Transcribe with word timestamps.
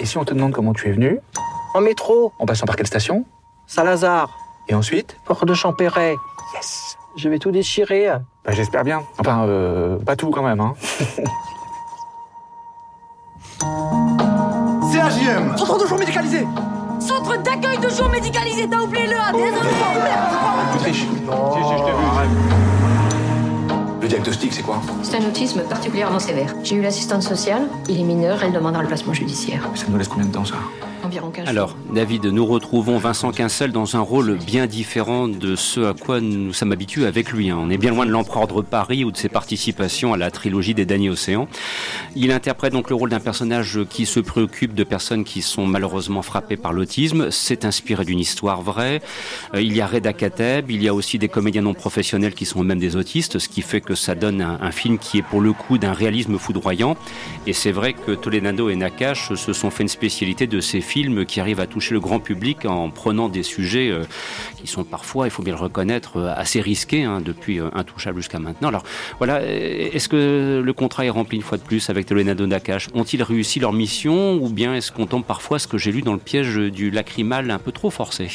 Et 0.00 0.06
si 0.06 0.16
on 0.18 0.24
te 0.24 0.32
demande 0.34 0.52
comment 0.52 0.72
tu 0.72 0.88
es 0.88 0.92
venu 0.92 1.18
En 1.74 1.80
métro, 1.80 2.32
En 2.38 2.46
passant 2.46 2.66
par 2.66 2.76
quelle 2.76 2.86
station 2.86 3.24
Saint-Lazare, 3.66 4.30
Et 4.68 4.74
ensuite 4.74 5.16
Port 5.26 5.44
de 5.44 5.54
Champéret. 5.54 6.14
Yes 6.54 6.96
Je 7.16 7.28
vais 7.28 7.38
tout 7.38 7.50
déchirer. 7.50 8.08
Bah 8.44 8.52
j'espère 8.52 8.84
bien. 8.84 9.02
Enfin, 9.18 9.44
euh, 9.46 9.98
pas 9.98 10.16
tout 10.16 10.30
quand 10.30 10.42
même, 10.42 10.60
hein. 10.60 10.74
CAJM 14.92 15.56
Centre 15.56 15.78
de 15.82 15.86
jour 15.86 15.98
médicalisé 15.98 16.46
Centre 17.00 17.40
d'accueil 17.42 17.78
de 17.78 17.88
jour 17.88 18.08
médicalisé, 18.08 18.68
t'as 18.68 18.80
oublié 18.80 18.97
diagnostic, 24.18 24.52
c'est 24.52 24.62
quoi 24.62 24.80
C'est 25.02 25.16
un 25.16 25.26
autisme 25.26 25.62
particulièrement 25.62 26.18
sévère. 26.18 26.54
J'ai 26.64 26.76
eu 26.76 26.82
l'assistante 26.82 27.22
sociale, 27.22 27.68
il 27.88 28.00
est 28.00 28.04
mineur, 28.04 28.42
elle 28.42 28.52
demande 28.52 28.74
un 28.76 28.84
placement 28.84 29.12
judiciaire. 29.12 29.62
Ça 29.74 29.86
nous 29.88 29.96
laisse 29.96 30.08
combien 30.08 30.26
de 30.26 30.32
temps, 30.32 30.44
ça 30.44 30.56
Environ 31.08 31.30
15 31.30 31.48
Alors, 31.48 31.74
David, 31.94 32.26
nous 32.26 32.44
retrouvons 32.44 32.98
Vincent 32.98 33.32
Quincel 33.32 33.72
dans 33.72 33.96
un 33.96 34.00
rôle 34.00 34.36
bien 34.36 34.66
différent 34.66 35.26
de 35.26 35.56
ce 35.56 35.80
à 35.80 35.94
quoi 35.94 36.20
nous 36.20 36.52
sommes 36.52 36.70
habitués 36.70 37.06
avec 37.06 37.32
lui. 37.32 37.48
hein. 37.48 37.56
On 37.58 37.70
est 37.70 37.78
bien 37.78 37.92
loin 37.92 38.04
de 38.04 38.10
l'empereur 38.10 38.46
de 38.46 38.60
Paris 38.60 39.04
ou 39.06 39.10
de 39.10 39.16
ses 39.16 39.30
participations 39.30 40.12
à 40.12 40.18
la 40.18 40.30
trilogie 40.30 40.74
des 40.74 40.84
derniers 40.84 41.08
océans. 41.08 41.48
Il 42.14 42.30
interprète 42.30 42.74
donc 42.74 42.90
le 42.90 42.94
rôle 42.94 43.08
d'un 43.08 43.20
personnage 43.20 43.80
qui 43.88 44.04
se 44.04 44.20
préoccupe 44.20 44.74
de 44.74 44.84
personnes 44.84 45.24
qui 45.24 45.40
sont 45.40 45.66
malheureusement 45.66 46.20
frappées 46.20 46.58
par 46.58 46.74
l'autisme. 46.74 47.30
C'est 47.30 47.64
inspiré 47.64 48.04
d'une 48.04 48.20
histoire 48.20 48.60
vraie. 48.60 49.00
Euh, 49.54 49.62
il 49.62 49.74
y 49.74 49.80
a 49.80 49.86
Reda 49.86 50.12
Kateb, 50.12 50.70
il 50.70 50.82
y 50.82 50.88
a 50.88 50.94
aussi 50.94 51.18
des 51.18 51.28
comédiens 51.28 51.62
non 51.62 51.72
professionnels 51.72 52.34
qui 52.34 52.44
sont 52.44 52.60
eux-mêmes 52.60 52.80
des 52.80 52.96
autistes, 52.96 53.38
ce 53.38 53.48
qui 53.48 53.62
fait 53.62 53.80
que 53.80 53.94
ça 53.94 54.14
donne 54.14 54.42
un, 54.42 54.58
un 54.60 54.72
film 54.72 54.98
qui 54.98 55.16
est 55.16 55.22
pour 55.22 55.40
le 55.40 55.54
coup 55.54 55.78
d'un 55.78 55.94
réalisme 55.94 56.36
foudroyant. 56.36 56.98
Et 57.46 57.54
c'est 57.54 57.72
vrai 57.72 57.94
que 57.94 58.12
Toledano 58.12 58.68
et 58.68 58.76
Nakash 58.76 59.32
se 59.32 59.54
sont 59.54 59.70
fait 59.70 59.84
une 59.84 59.88
spécialité 59.88 60.46
de 60.46 60.60
ces 60.60 60.82
films 60.82 60.97
qui 61.26 61.40
arrivent 61.40 61.60
à 61.60 61.66
toucher 61.66 61.94
le 61.94 62.00
grand 62.00 62.20
public 62.20 62.64
en 62.64 62.90
prenant 62.90 63.28
des 63.28 63.42
sujets 63.42 63.88
euh, 63.90 64.04
qui 64.60 64.66
sont 64.66 64.84
parfois, 64.84 65.26
il 65.26 65.30
faut 65.30 65.42
bien 65.42 65.54
le 65.54 65.60
reconnaître, 65.60 66.16
euh, 66.18 66.32
assez 66.36 66.60
risqués 66.60 67.04
hein, 67.04 67.20
depuis 67.20 67.60
euh, 67.60 67.68
Intouchable 67.74 68.18
jusqu'à 68.18 68.38
maintenant. 68.38 68.68
Alors 68.68 68.82
voilà, 69.18 69.42
est-ce 69.44 70.08
que 70.08 70.60
le 70.64 70.72
contrat 70.72 71.04
est 71.04 71.10
rempli 71.10 71.36
une 71.36 71.42
fois 71.42 71.58
de 71.58 71.62
plus 71.62 71.88
avec 71.90 72.10
et 72.10 72.24
Nakash 72.24 72.88
Ont-ils 72.94 73.22
réussi 73.22 73.60
leur 73.60 73.72
mission 73.72 74.34
ou 74.34 74.48
bien 74.48 74.74
est-ce 74.74 74.90
qu'on 74.90 75.06
tombe 75.06 75.24
parfois, 75.24 75.58
ce 75.58 75.66
que 75.68 75.78
j'ai 75.78 75.92
lu 75.92 76.02
dans 76.02 76.14
le 76.14 76.18
piège 76.18 76.56
du 76.56 76.90
lacrymal 76.90 77.50
un 77.50 77.58
peu 77.58 77.70
trop 77.72 77.90
forcé? 77.90 78.28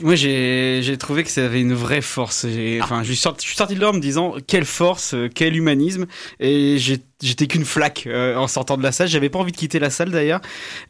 Moi, 0.00 0.14
j'ai 0.16 0.96
trouvé 0.98 1.22
que 1.24 1.30
ça 1.30 1.44
avait 1.46 1.60
une 1.60 1.72
vraie 1.74 2.02
force. 2.02 2.46
J'ai- 2.48 2.80
Enfin, 2.82 3.02
je 3.02 3.08
suis 3.08 3.16
sorti, 3.16 3.44
je 3.44 3.48
suis 3.48 3.56
sorti 3.56 3.74
de 3.76 3.80
là 3.80 3.90
en 3.90 3.92
me 3.92 4.00
disant 4.00 4.34
quelle 4.46 4.64
force, 4.64 5.14
quel 5.34 5.56
humanisme, 5.56 6.06
et 6.40 6.76
j'ai- 6.78 6.98
j'étais 7.22 7.46
qu'une 7.46 7.64
flaque 7.64 8.04
euh, 8.06 8.36
en 8.36 8.48
sortant 8.48 8.76
de 8.76 8.82
la 8.82 8.92
salle. 8.92 9.08
J'avais 9.08 9.30
pas 9.30 9.38
envie 9.38 9.52
de 9.52 9.56
quitter 9.56 9.78
la 9.78 9.90
salle 9.90 10.10
d'ailleurs. 10.10 10.40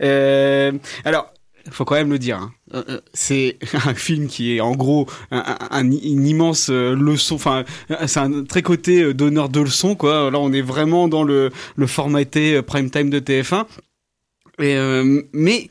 Euh, 0.02 0.72
alors. 1.04 1.32
Faut 1.70 1.84
quand 1.84 1.94
même 1.94 2.10
le 2.10 2.18
dire. 2.18 2.38
hein. 2.38 2.52
Euh, 2.74 2.82
euh, 2.88 3.00
C'est 3.14 3.56
un 3.86 3.94
film 3.94 4.26
qui 4.26 4.56
est 4.56 4.60
en 4.60 4.72
gros 4.74 5.06
un, 5.30 5.38
un- 5.46 5.68
un- 5.78 5.92
une 5.92 6.26
immense 6.26 6.70
euh, 6.70 6.96
leçon. 6.96 7.36
Enfin, 7.36 7.62
c'est 8.08 8.18
un 8.18 8.42
très 8.42 8.62
côté 8.62 9.14
donneur 9.14 9.48
de 9.48 9.60
leçons 9.60 9.94
quoi. 9.94 10.28
Là, 10.32 10.40
on 10.40 10.52
est 10.52 10.60
vraiment 10.60 11.06
dans 11.06 11.22
le, 11.22 11.50
le 11.76 11.86
formaté 11.86 12.60
prime 12.62 12.90
time 12.90 13.10
de 13.10 13.20
TF1. 13.20 13.66
Et 14.58 14.74
euh, 14.76 15.22
mais 15.32 15.70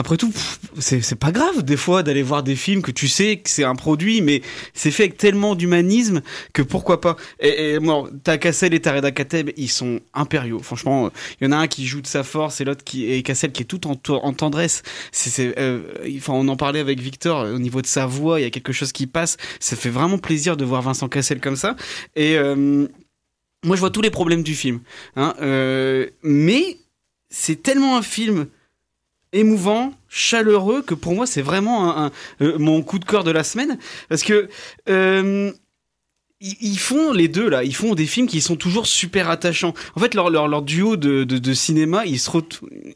après 0.00 0.16
tout, 0.16 0.32
c'est 0.78 1.14
pas 1.18 1.30
grave 1.30 1.62
des 1.62 1.76
fois 1.76 2.02
d'aller 2.02 2.22
voir 2.22 2.42
des 2.42 2.56
films 2.56 2.80
que 2.80 2.90
tu 2.90 3.06
sais 3.06 3.36
que 3.36 3.50
c'est 3.50 3.64
un 3.64 3.74
produit, 3.74 4.22
mais 4.22 4.40
c'est 4.72 4.90
fait 4.90 5.04
avec 5.04 5.18
tellement 5.18 5.54
d'humanisme 5.54 6.22
que 6.54 6.62
pourquoi 6.62 7.00
pas. 7.00 7.16
Et, 7.38 7.74
et 7.74 7.78
bon, 7.78 8.08
Takassel 8.24 8.72
et 8.72 8.80
Tareda 8.80 9.10
Kateb, 9.10 9.50
ils 9.56 9.68
sont 9.68 10.00
impériaux. 10.14 10.60
Franchement, 10.60 11.10
il 11.40 11.44
y 11.44 11.46
en 11.48 11.52
a 11.52 11.56
un 11.56 11.66
qui 11.66 11.86
joue 11.86 12.00
de 12.00 12.06
sa 12.06 12.24
force 12.24 12.60
et 12.60 12.64
l'autre 12.64 12.82
qui 12.82 13.10
et 13.12 13.22
Cassel 13.22 13.52
qui 13.52 13.62
est 13.62 13.66
tout 13.66 13.86
en, 13.86 14.00
en 14.08 14.32
tendresse. 14.32 14.82
Euh, 15.38 16.08
on 16.28 16.48
en 16.48 16.56
parlait 16.56 16.80
avec 16.80 17.00
Victor 17.00 17.40
euh, 17.40 17.54
au 17.54 17.58
niveau 17.58 17.82
de 17.82 17.86
sa 17.86 18.06
voix, 18.06 18.40
il 18.40 18.44
y 18.44 18.46
a 18.46 18.50
quelque 18.50 18.72
chose 18.72 18.92
qui 18.92 19.06
passe. 19.06 19.36
Ça 19.60 19.76
fait 19.76 19.90
vraiment 19.90 20.18
plaisir 20.18 20.56
de 20.56 20.64
voir 20.64 20.80
Vincent 20.80 21.08
Cassel 21.08 21.40
comme 21.40 21.56
ça. 21.56 21.76
Et 22.16 22.36
euh, 22.36 22.86
moi, 23.64 23.76
je 23.76 23.80
vois 23.80 23.90
tous 23.90 24.00
les 24.00 24.10
problèmes 24.10 24.42
du 24.42 24.54
film, 24.54 24.80
hein, 25.16 25.34
euh, 25.42 26.08
mais 26.22 26.78
c'est 27.28 27.62
tellement 27.62 27.98
un 27.98 28.02
film 28.02 28.46
émouvant, 29.32 29.92
chaleureux, 30.08 30.82
que 30.82 30.94
pour 30.94 31.14
moi 31.14 31.26
c'est 31.26 31.42
vraiment 31.42 31.96
un, 31.96 32.10
euh, 32.40 32.58
mon 32.58 32.82
coup 32.82 32.98
de 32.98 33.04
cœur 33.04 33.24
de 33.24 33.30
la 33.30 33.44
semaine. 33.44 33.78
Parce 34.08 34.22
que 34.22 34.48
euh, 34.88 35.52
ils 36.40 36.78
font 36.78 37.12
les 37.12 37.28
deux 37.28 37.48
là, 37.50 37.64
ils 37.64 37.74
font 37.74 37.94
des 37.94 38.06
films 38.06 38.26
qui 38.26 38.40
sont 38.40 38.56
toujours 38.56 38.86
super 38.86 39.28
attachants. 39.28 39.74
En 39.94 40.00
fait, 40.00 40.14
leur, 40.14 40.30
leur, 40.30 40.48
leur 40.48 40.62
duo 40.62 40.96
de, 40.96 41.24
de, 41.24 41.36
de 41.38 41.52
cinéma, 41.54 42.06
ils 42.06 42.18
se, 42.18 42.30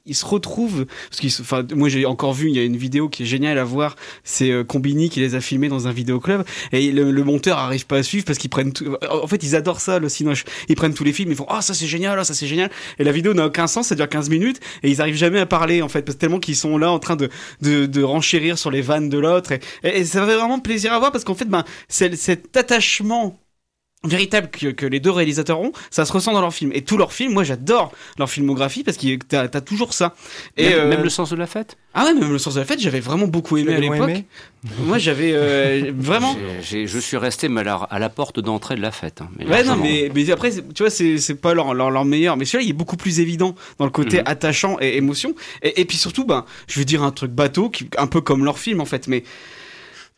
ils 0.07 0.15
se 0.15 0.25
retrouvent. 0.25 0.87
Parce 1.11 1.21
qu'ils, 1.21 1.31
enfin, 1.41 1.63
moi 1.75 1.89
j'ai 1.91 2.07
encore 2.07 2.33
vu, 2.33 2.49
il 2.49 2.57
y 2.57 2.59
a 2.59 2.65
une 2.65 2.77
vidéo 2.77 3.09
qui 3.11 3.25
est 3.25 3.27
géniale 3.27 3.59
à 3.59 3.65
voir. 3.65 3.97
C'est 4.25 4.51
euh, 4.51 4.65
Combini 4.65 5.11
qui 5.11 5.21
les 5.21 5.35
a 5.35 5.41
filmés 5.43 5.69
dans 5.69 5.89
un 5.89 5.93
vidéoclub 5.93 6.43
et 6.73 6.91
le, 6.91 7.11
le 7.11 7.25
monteur 7.25 7.59
arrive 7.59 7.87
pas 7.87 7.99
à 7.99 8.03
suivre 8.03 8.25
parce 8.25 8.39
qu'ils 8.39 8.49
prennent. 8.51 8.73
tout- 8.73 8.97
En 9.11 9.27
fait, 9.27 9.43
ils 9.43 9.55
adorent 9.57 9.81
ça 9.81 9.99
le 9.99 10.09
cinoche. 10.09 10.45
Ils 10.71 10.77
prennent 10.77 10.95
tous 10.95 11.05
les 11.05 11.13
films, 11.13 11.31
ils 11.31 11.37
font 11.37 11.47
ah 11.51 11.61
ça 11.61 11.75
c'est 11.75 11.87
génial, 11.87 12.19
ah 12.19 12.25
ça 12.25 12.33
c'est 12.35 12.47
génial. 12.47 12.71
Et 12.99 13.05
la 13.05 13.13
vidéo 13.13 13.35
n'a 13.35 13.47
aucun 13.47 13.67
sens, 13.67 13.89
ça 13.89 13.95
dure 13.95 14.09
15 14.09 14.31
minutes 14.31 14.61
et 14.83 14.91
ils 14.91 15.01
arrivent 15.03 15.17
jamais 15.17 15.41
à 15.41 15.47
parler 15.47 15.83
en 15.83 15.89
fait 15.89 16.03
parce 16.03 16.17
tellement 16.17 16.41
qu'ils 16.41 16.57
sont 16.57 16.79
là 16.79 16.91
en 16.91 16.99
train 16.99 17.17
de 17.17 17.29
de, 17.61 17.85
de 17.87 18.03
renchérir 18.03 18.59
sur 18.59 18.71
les 18.71 18.81
vannes 18.81 19.09
de 19.11 19.19
l'autre 19.19 19.53
et, 19.53 19.61
et, 19.83 19.99
et 20.01 20.05
ça 20.05 20.25
fait 20.27 20.35
vraiment 20.37 20.61
plaisir 20.61 20.93
à 20.95 20.99
voir 20.99 21.13
parce 21.13 21.25
qu'en 21.25 21.35
fait 21.35 21.45
ben 21.49 21.65
cet 21.89 22.57
attachement 22.57 23.34
véritable 24.05 24.49
que, 24.51 24.69
que 24.69 24.87
les 24.87 25.01
deux 25.01 25.11
réalisateurs 25.11 25.61
ont, 25.61 25.73
ça 25.91 26.05
se 26.05 26.13
ressent 26.13 26.33
dans 26.33 26.41
leurs 26.41 26.55
films. 26.55 26.71
Et 26.75 26.83
tous 26.83 26.97
leurs 26.97 27.13
films, 27.13 27.33
moi 27.33 27.45
j'adore 27.45 27.93
leur 28.19 28.29
filmographie 28.31 28.85
parce 28.85 28.97
que 28.97 29.17
t'as 29.17 29.45
as 29.45 29.61
toujours 29.61 29.95
ça. 29.95 30.15
Et 30.57 30.69
même, 30.69 30.79
euh, 30.79 30.89
même 30.89 31.03
le 31.03 31.11
sens 31.11 31.31
de 31.31 31.37
la 31.37 31.47
fête? 31.47 31.77
Ah 31.95 32.05
ouais, 32.05 32.15
même 32.15 32.31
le 32.33 32.39
sens 32.39 32.55
de 32.55 32.61
la 32.61 32.67
fête, 32.67 32.81
j'avais 32.81 33.01
vraiment 33.01 33.27
beaucoup 33.27 33.57
aimé 33.57 33.75
à 33.75 33.81
l'époque. 33.81 34.25
Moi 34.79 34.99
j'avais 34.99 35.33
euh, 35.35 35.93
vraiment. 35.97 36.37
Je 36.63 36.99
suis 36.99 37.17
resté 37.17 37.49
mais 37.49 37.61
alors, 37.61 37.87
à 37.91 37.99
la 37.99 38.09
porte 38.09 38.41
d'entrée 38.41 38.75
de 38.77 38.81
la 38.83 38.91
fête. 38.91 39.21
hein, 39.23 39.29
mais 39.39 39.47
Ouais, 39.47 39.63
non, 39.65 39.77
mais, 39.77 40.11
mais 40.15 40.31
après, 40.31 40.51
tu 40.53 40.83
vois, 40.83 40.91
c'est 40.91 41.35
pas 41.41 41.55
leur, 41.55 41.75
leur, 41.75 41.91
leur 41.91 42.05
meilleur. 42.05 42.37
Mais 42.37 42.45
celui-là, 42.45 42.65
il 42.65 42.71
est 42.71 42.75
beaucoup 42.75 42.97
plus 42.97 43.21
évident 43.21 43.55
dans 43.79 43.85
le 43.85 43.91
côté 43.91 44.19
Mhm. 44.19 44.23
attachant 44.27 44.77
et 44.81 44.97
émotion. 44.97 45.35
Et, 45.63 45.81
et 45.81 45.85
puis 45.85 45.97
surtout, 45.97 46.25
ben, 46.25 46.45
je 46.67 46.79
vais 46.79 46.85
dire 46.85 47.03
un 47.03 47.11
truc 47.11 47.31
bateau, 47.33 47.71
qui, 47.71 47.89
un 47.99 48.07
peu 48.07 48.21
comme 48.21 48.45
leur 48.45 48.59
film 48.59 48.81
en 48.81 48.85
fait, 48.87 49.07
mais. 49.09 49.23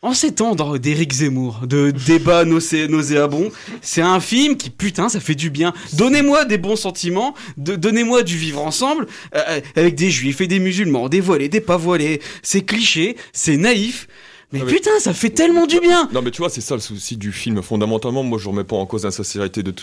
En 0.03 0.13
ces 0.13 0.31
temps 0.35 0.53
dans- 0.53 0.77
d'Éric 0.77 1.11
Zemmour, 1.11 1.61
de 1.65 1.89
débats 1.89 2.45
nauséabonds, 2.87 3.49
c'est 3.81 4.03
un 4.03 4.19
film 4.19 4.55
qui, 4.55 4.69
putain, 4.69 5.09
ça 5.09 5.19
fait 5.19 5.33
du 5.33 5.49
bien. 5.49 5.73
Donnez-moi 5.93 6.45
des 6.45 6.59
bons 6.59 6.75
sentiments, 6.75 7.33
de- 7.57 7.75
donnez-moi 7.75 8.21
du 8.21 8.37
vivre 8.37 8.61
ensemble, 8.61 9.07
euh, 9.35 9.59
avec 9.75 9.95
des 9.95 10.11
juifs 10.11 10.39
et 10.39 10.45
des 10.47 10.59
musulmans, 10.59 11.09
des 11.09 11.19
voilés, 11.19 11.49
des 11.49 11.61
pas 11.61 11.77
voilés. 11.77 12.21
C'est 12.43 12.61
cliché, 12.61 13.17
c'est 13.33 13.57
naïf, 13.57 14.07
mais 14.53 14.59
mais- 14.59 14.65
putain, 14.71 14.91
ça 14.99 15.15
fait 15.15 15.31
tellement 15.31 15.65
du 15.65 15.79
bien. 15.79 16.07
Non 16.13 16.21
mais 16.21 16.29
tu 16.31 16.37
vois 16.43 16.49
c'est 16.49 16.61
ça 16.61 16.75
le 16.75 16.79
souci 16.79 17.17
du 17.17 17.31
film 17.33 17.61
fondamentalement 17.61 18.23
moi 18.23 18.37
je 18.39 18.47
remets 18.47 18.63
pas 18.63 18.77
en 18.77 18.85
cause 18.85 19.03
la 19.03 19.11
sincérité 19.11 19.61
de 19.61 19.73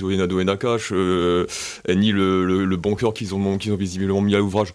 et 0.40 0.44
Nakash 0.44 0.88
euh, 0.92 1.46
et 1.86 1.94
ni 1.96 2.12
le, 2.12 2.46
le- 2.46 2.64
le 2.64 2.76
bon 2.78 2.94
cœur 2.94 3.12
qu'ils 3.12 3.34
ont, 3.34 3.58
qu'ils 3.58 3.72
ont 3.72 3.76
visiblement 3.76 4.22
mis 4.22 4.34
à 4.34 4.38
l'ouvrage 4.38 4.68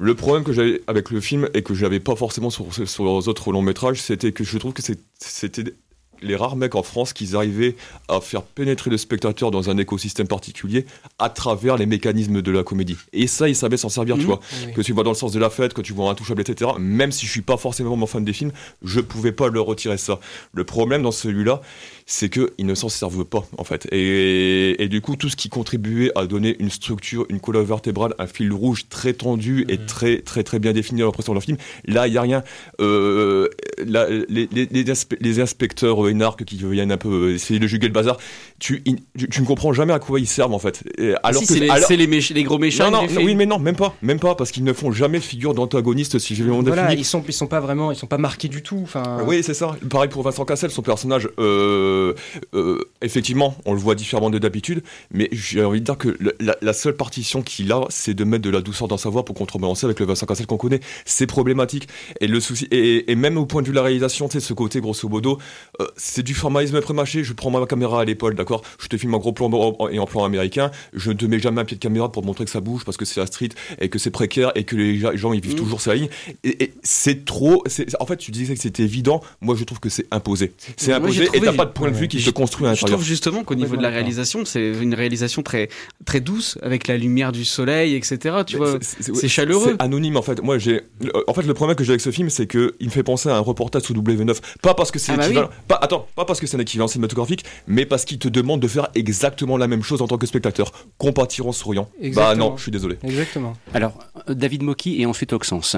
le 0.00 0.14
problème 0.14 0.44
que 0.44 0.52
j'avais 0.52 0.80
avec 0.86 1.10
le 1.10 1.20
film 1.20 1.48
et 1.52 1.62
que 1.62 1.74
j'avais 1.74 2.00
pas 2.00 2.16
forcément 2.16 2.48
sur, 2.48 2.66
sur 2.88 3.04
leurs 3.04 3.28
autres 3.28 3.52
longs 3.52 3.62
métrages 3.62 4.00
c'était 4.00 4.32
que 4.32 4.44
je 4.44 4.56
trouve 4.56 4.72
que 4.72 4.82
c'était 4.82 5.74
les 6.22 6.36
rares 6.36 6.56
mecs 6.56 6.74
en 6.74 6.82
France 6.82 7.12
qui 7.12 7.34
arrivaient 7.34 7.76
à 8.08 8.20
faire 8.20 8.42
pénétrer 8.42 8.90
le 8.90 8.98
spectateur 8.98 9.50
dans 9.50 9.70
un 9.70 9.78
écosystème 9.78 10.26
particulier 10.28 10.86
à 11.18 11.28
travers 11.30 11.76
les 11.76 11.86
mécanismes 11.86 12.42
de 12.42 12.50
la 12.50 12.62
comédie. 12.62 12.96
Et 13.12 13.26
ça, 13.26 13.48
ils 13.48 13.56
savaient 13.56 13.76
s'en 13.76 13.88
servir, 13.88 14.16
tu 14.16 14.22
Mhm. 14.22 14.26
vois. 14.26 14.40
Que 14.74 14.82
tu 14.82 14.92
vas 14.92 15.02
dans 15.02 15.10
le 15.10 15.16
sens 15.16 15.32
de 15.32 15.38
la 15.38 15.50
fête, 15.50 15.72
que 15.74 15.80
tu 15.82 15.92
vois 15.92 16.10
Intouchable, 16.10 16.40
etc. 16.42 16.70
Même 16.78 17.12
si 17.12 17.26
je 17.26 17.30
suis 17.30 17.42
pas 17.42 17.56
forcément 17.56 17.96
mon 17.96 18.06
fan 18.06 18.24
des 18.24 18.32
films, 18.32 18.52
je 18.82 19.00
pouvais 19.00 19.32
pas 19.32 19.48
leur 19.48 19.66
retirer 19.66 19.96
ça. 19.98 20.18
Le 20.52 20.64
problème 20.64 21.02
dans 21.02 21.12
celui-là, 21.12 21.60
c'est 22.06 22.28
qu'ils 22.28 22.66
ne 22.66 22.74
s'en 22.74 22.88
servent 22.88 23.24
pas, 23.24 23.46
en 23.58 23.64
fait. 23.64 23.86
Et, 23.92 24.82
et 24.82 24.88
du 24.88 25.00
coup, 25.00 25.14
tout 25.16 25.28
ce 25.28 25.36
qui 25.36 25.48
contribuait 25.48 26.10
à 26.16 26.26
donner 26.26 26.56
une 26.58 26.70
structure, 26.70 27.24
une 27.28 27.38
colonne 27.40 27.64
vertébrale, 27.64 28.14
un 28.18 28.26
fil 28.26 28.52
rouge 28.52 28.86
très 28.88 29.12
tendu 29.12 29.64
et 29.68 29.78
très, 29.78 30.18
très, 30.22 30.42
très 30.42 30.58
bien 30.58 30.72
défini 30.72 31.02
à 31.02 31.04
l'impression 31.04 31.32
de 31.32 31.36
leur 31.36 31.44
film, 31.44 31.56
là, 31.84 32.08
il 32.08 32.14
y 32.14 32.18
a 32.18 32.22
rien. 32.22 32.42
Euh, 32.80 33.48
là, 33.86 34.08
les, 34.28 34.48
les, 34.52 34.66
les, 34.66 34.84
inspe- 34.84 35.16
les 35.20 35.40
inspecteurs 35.40 36.04
euh, 36.04 36.09
énarques 36.10 36.44
qui 36.44 36.56
viennent 36.56 36.92
un 36.92 36.96
peu 36.96 37.08
euh, 37.30 37.34
essayer 37.34 37.58
de 37.60 37.66
juguer 37.66 37.86
le 37.86 37.92
bazar, 37.92 38.18
tu, 38.58 38.82
in- 38.86 38.96
tu, 39.18 39.28
tu 39.28 39.40
ne 39.40 39.46
comprends 39.46 39.72
jamais 39.72 39.92
à 39.92 39.98
quoi 39.98 40.20
ils 40.20 40.26
servent, 40.26 40.52
en 40.54 40.58
fait. 40.58 40.82
Et 40.98 41.14
alors 41.22 41.40
si, 41.42 41.46
que- 41.48 41.54
c'est 41.54 41.60
les, 41.60 41.70
alors- 41.70 41.88
c'est 41.88 41.96
les, 41.96 42.06
méch- 42.06 42.32
les 42.34 42.42
gros 42.42 42.58
méchants. 42.58 42.90
non, 42.90 43.02
non, 43.02 43.12
non, 43.12 43.22
oui, 43.22 43.34
mais 43.34 43.46
non, 43.46 43.58
même 43.58 43.76
pas, 43.76 43.94
même 44.02 44.18
pas, 44.20 44.34
parce 44.34 44.50
qu'ils 44.50 44.64
ne 44.64 44.72
font 44.72 44.92
jamais 44.92 45.20
figure 45.20 45.54
d'antagoniste 45.54 46.18
si 46.18 46.34
je 46.34 46.44
vais 46.44 46.50
en 46.50 46.62
Voilà, 46.62 46.92
ils 46.94 47.04
sont, 47.04 47.22
ils 47.26 47.32
sont 47.32 47.46
pas 47.46 47.60
vraiment, 47.60 47.90
ils 47.92 47.96
sont 47.96 48.06
pas 48.06 48.18
marqués 48.18 48.48
du 48.48 48.62
tout. 48.62 48.80
Enfin, 48.82 49.18
Oui, 49.26 49.42
c'est 49.42 49.54
ça. 49.54 49.76
Pareil 49.88 50.08
pour 50.10 50.22
Vincent 50.22 50.44
Cassel, 50.44 50.70
son 50.70 50.82
personnage, 50.82 51.28
euh, 51.38 52.14
euh, 52.54 52.78
effectivement, 53.02 53.56
on 53.64 53.72
le 53.74 53.78
voit 53.80 53.94
différemment 53.94 54.30
de 54.30 54.38
d'habitude, 54.38 54.82
mais 55.12 55.28
j'ai 55.32 55.64
envie 55.64 55.80
de 55.80 55.84
dire 55.84 55.98
que 55.98 56.16
la, 56.40 56.56
la 56.60 56.72
seule 56.72 56.96
partition 56.96 57.42
qu'il 57.42 57.70
a, 57.72 57.82
c'est 57.88 58.14
de 58.14 58.24
mettre 58.24 58.42
de 58.42 58.50
la 58.50 58.60
douceur 58.60 58.88
dans 58.88 58.96
sa 58.96 59.08
voix 59.08 59.24
pour 59.24 59.34
contrebalancer 59.34 59.84
avec 59.86 60.00
le 60.00 60.06
Vincent 60.06 60.26
Cassel 60.26 60.46
qu'on 60.46 60.56
connaît. 60.56 60.80
C'est 61.04 61.26
problématique. 61.26 61.88
Et 62.20 62.26
le 62.26 62.40
souci, 62.40 62.66
et, 62.70 63.10
et 63.10 63.14
même 63.14 63.36
au 63.36 63.46
point 63.46 63.62
de 63.62 63.66
vue 63.66 63.72
de 63.72 63.76
la 63.76 63.82
réalisation, 63.82 64.28
tu 64.28 64.40
sais, 64.40 64.46
ce 64.46 64.52
côté, 64.54 64.80
grosso 64.80 65.08
modo, 65.08 65.38
euh, 65.80 65.86
c'est 66.02 66.22
du 66.22 66.34
formalisme 66.34 66.80
pré-mâché. 66.80 67.24
Je 67.24 67.32
prends 67.34 67.50
ma 67.50 67.64
caméra 67.66 68.00
à 68.00 68.04
l'épaule, 68.04 68.34
d'accord? 68.34 68.62
Je 68.80 68.86
te 68.88 68.96
filme 68.96 69.14
en 69.14 69.18
gros 69.18 69.32
plan 69.32 69.50
et 69.90 69.98
en 69.98 70.06
plan 70.06 70.24
américain. 70.24 70.70
Je 70.94 71.10
ne 71.10 71.16
te 71.16 71.26
mets 71.26 71.38
jamais 71.38 71.60
un 71.60 71.64
pied 71.64 71.76
de 71.76 71.80
caméra 71.82 72.10
pour 72.10 72.22
te 72.22 72.26
montrer 72.26 72.44
que 72.46 72.50
ça 72.50 72.60
bouge 72.60 72.84
parce 72.84 72.96
que 72.96 73.04
c'est 73.04 73.20
la 73.20 73.26
street 73.26 73.50
et 73.80 73.88
que 73.90 73.98
c'est 73.98 74.10
précaire 74.10 74.52
et 74.54 74.64
que 74.64 74.76
les 74.76 74.98
gens 74.98 75.32
ils 75.32 75.40
vivent 75.42 75.54
Mm. 75.54 75.56
toujours 75.58 75.80
sa 75.80 75.94
ligne. 75.94 76.08
Et, 76.44 76.64
et 76.64 76.72
c'est 76.82 77.24
trop. 77.24 77.62
c'est- 77.66 77.94
En 78.00 78.06
fait, 78.06 78.16
tu 78.16 78.30
disais 78.30 78.54
que 78.54 78.60
c'était 78.60 78.82
évident. 78.84 79.20
Moi, 79.40 79.54
je 79.56 79.64
trouve 79.64 79.80
que 79.80 79.88
c'est 79.90 80.06
imposé. 80.10 80.52
C'est 80.76 80.92
imposé 80.92 81.12
j'ai 81.18 81.22
et 81.24 81.26
trouvé- 81.26 81.46
t'as 81.46 81.52
pas 81.52 81.66
de 81.66 81.72
point 81.72 81.90
de 81.90 81.96
vue 81.96 82.08
qui 82.08 82.18
Je- 82.18 82.26
se 82.26 82.30
construit 82.30 82.66
à 82.66 82.70
Je 82.74 82.80
l'intérieur. 82.80 82.98
trouve 82.98 83.06
justement 83.06 83.44
qu'au 83.44 83.54
niveau 83.54 83.76
de 83.76 83.82
la 83.82 83.90
réalisation, 83.90 84.44
c'est 84.44 84.72
une 84.80 84.94
réalisation 84.94 85.42
très, 85.42 85.68
très 86.06 86.20
douce, 86.20 86.56
avec 86.62 86.86
la 86.88 86.96
lumière 86.96 87.32
du 87.32 87.44
soleil, 87.44 87.94
etc. 87.94 88.36
Tu 88.46 88.56
vois, 88.56 88.78
c'est 88.80 89.28
chaleureux. 89.28 89.76
C'est 89.78 89.82
anonyme 89.82 90.16
en 90.16 90.22
fait. 90.22 90.42
Moi, 90.42 90.58
j'ai. 90.58 90.80
En 91.26 91.34
fait, 91.34 91.42
le 91.42 91.54
problème 91.54 91.76
que 91.76 91.84
j'ai 91.84 91.90
avec 91.90 92.00
ce 92.00 92.10
film, 92.10 92.30
c'est 92.30 92.46
que 92.46 92.74
il 92.80 92.86
me 92.86 92.92
fait 92.92 93.02
penser 93.02 93.28
à 93.28 93.36
un 93.36 93.40
reportage 93.40 93.82
sous 93.82 93.94
W9. 93.94 94.38
Pas 94.62 94.74
parce 94.74 94.90
que 94.90 94.98
c'est 94.98 95.12
Ah 95.12 95.16
bah 95.16 95.24
équivalent. 95.26 95.48
oui. 95.50 95.56
Pas 95.68 95.76
attends, 95.90 96.06
pas 96.14 96.24
parce 96.24 96.40
que 96.40 96.46
c'est 96.46 96.56
un 96.56 96.60
équivalent 96.60 96.88
cinématographique, 96.88 97.44
mais 97.66 97.86
parce 97.86 98.04
qu'il 98.04 98.18
te 98.18 98.28
demande 98.28 98.60
de 98.60 98.68
faire 98.68 98.88
exactement 98.94 99.56
la 99.56 99.66
même 99.66 99.82
chose 99.82 100.02
en 100.02 100.06
tant 100.06 100.18
que 100.18 100.26
spectateur. 100.26 100.72
Compatir 100.98 101.46
en 101.46 101.52
souriant. 101.52 101.88
Bah 101.98 102.06
Exactement. 102.06 102.50
non, 102.50 102.56
je 102.56 102.62
suis 102.62 102.70
désolé. 102.70 102.98
Exactement. 103.02 103.56
Alors, 103.74 103.98
euh, 104.28 104.34
David 104.34 104.62
Moki 104.62 105.00
et 105.00 105.06
ensuite 105.06 105.32
Oxens. 105.32 105.76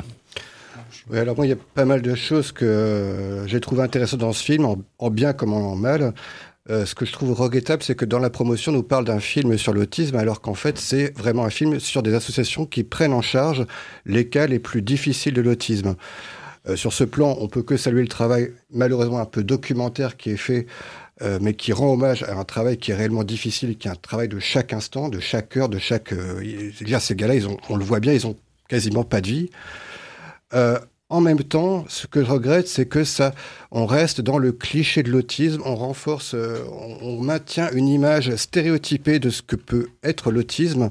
Oui, 1.11 1.19
alors 1.19 1.37
moi, 1.37 1.47
il 1.47 1.49
y 1.49 1.53
a 1.53 1.59
pas 1.75 1.85
mal 1.85 2.03
de 2.03 2.15
choses 2.15 2.53
que 2.53 2.65
euh, 2.65 3.47
j'ai 3.47 3.61
trouvé 3.61 3.83
intéressantes 3.83 4.21
dans 4.21 4.33
ce 4.33 4.43
film, 4.43 4.65
en, 4.65 4.79
en 4.99 5.11
bien 5.11 5.33
comme 5.33 5.53
en 5.53 5.75
mal. 5.75 6.15
Euh, 6.71 6.87
ce 6.87 6.95
que 6.95 7.05
je 7.05 7.13
trouve 7.13 7.33
regrettable, 7.33 7.83
c'est 7.83 7.97
que 7.97 8.05
dans 8.05 8.21
la 8.21 8.31
promotion, 8.31 8.71
on 8.71 8.77
nous 8.77 8.83
parle 8.85 9.05
d'un 9.05 9.19
film 9.19 9.59
sur 9.59 9.73
l'autisme, 9.73 10.15
alors 10.15 10.41
qu'en 10.41 10.55
fait, 10.55 10.79
c'est 10.79 11.17
vraiment 11.19 11.45
un 11.45 11.51
film 11.51 11.81
sur 11.81 12.05
des 12.05 12.15
associations 12.15 12.67
qui 12.67 12.85
prennent 12.85 13.13
en 13.13 13.23
charge 13.23 13.67
les 14.07 14.29
cas 14.29 14.47
les 14.47 14.61
plus 14.61 14.81
difficiles 14.81 15.35
de 15.35 15.41
l'autisme. 15.43 15.97
Euh, 16.69 16.77
sur 16.77 16.93
ce 16.93 17.05
plan, 17.05 17.37
on 17.41 17.49
peut 17.49 17.63
que 17.63 17.77
saluer 17.77 18.03
le 18.03 18.09
travail, 18.09 18.53
malheureusement 18.71 19.19
un 19.19 19.27
peu 19.27 19.43
documentaire, 19.43 20.17
qui 20.17 20.31
est 20.31 20.37
fait, 20.37 20.67
euh, 21.23 21.39
mais 21.41 21.55
qui 21.55 21.73
rend 21.73 21.93
hommage 21.93 22.23
à 22.23 22.37
un 22.39 22.45
travail 22.45 22.79
qui 22.79 22.93
est 22.93 22.95
réellement 22.95 23.25
difficile, 23.25 23.77
qui 23.77 23.89
est 23.89 23.91
un 23.91 23.97
travail 23.97 24.29
de 24.29 24.39
chaque 24.39 24.73
instant, 24.73 25.09
de 25.09 25.21
chaque 25.21 25.57
heure, 25.57 25.69
de 25.69 25.79
chaque. 25.79 26.13
Euh, 26.13 26.71
ces 27.01 27.15
gars-là, 27.17 27.35
ils 27.35 27.49
ont, 27.49 27.57
on 27.69 27.77
le 27.77 27.85
voit 27.85 28.01
bien, 28.01 28.13
ils 28.13 28.27
ont 28.27 28.37
quasiment 28.69 29.05
pas 29.05 29.21
de 29.21 29.29
vie. 29.29 29.51
En 31.09 31.21
même 31.21 31.43
temps, 31.45 31.85
ce 31.89 32.07
que 32.07 32.25
je 32.25 32.31
regrette, 32.31 32.69
c'est 32.69 32.87
que 32.87 33.05
ça, 33.05 33.35
on 33.71 33.85
reste 33.85 34.23
dans 34.23 34.39
le 34.39 34.51
cliché 34.51 35.03
de 35.03 35.11
l'autisme, 35.11 35.61
on 35.67 35.75
renforce, 35.77 36.35
on, 36.35 37.21
maintient 37.21 37.71
une 37.73 37.87
image 37.87 38.35
stéréotypée 38.37 39.19
de 39.19 39.29
ce 39.29 39.43
que 39.43 39.57
peut 39.57 39.89
être 40.03 40.31
l'autisme 40.31 40.89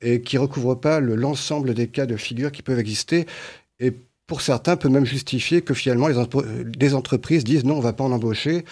et 0.00 0.22
qui 0.22 0.38
recouvre 0.38 0.76
pas 0.76 0.98
le- 1.00 1.14
l'ensemble 1.14 1.74
des 1.74 1.88
cas 1.88 2.06
de 2.06 2.16
figure 2.16 2.52
qui 2.52 2.62
peuvent 2.62 2.78
exister. 2.78 3.26
Et 3.80 3.92
pour 4.30 4.42
certains, 4.42 4.76
peut 4.76 4.88
même 4.88 5.04
justifier 5.04 5.60
que 5.60 5.74
finalement 5.74 6.06
les 6.06 6.94
entreprises 6.94 7.42
disent 7.42 7.64
non, 7.64 7.78
on 7.78 7.80
va 7.80 7.92
pas 7.92 8.04
en 8.04 8.12
embaucher, 8.12 8.64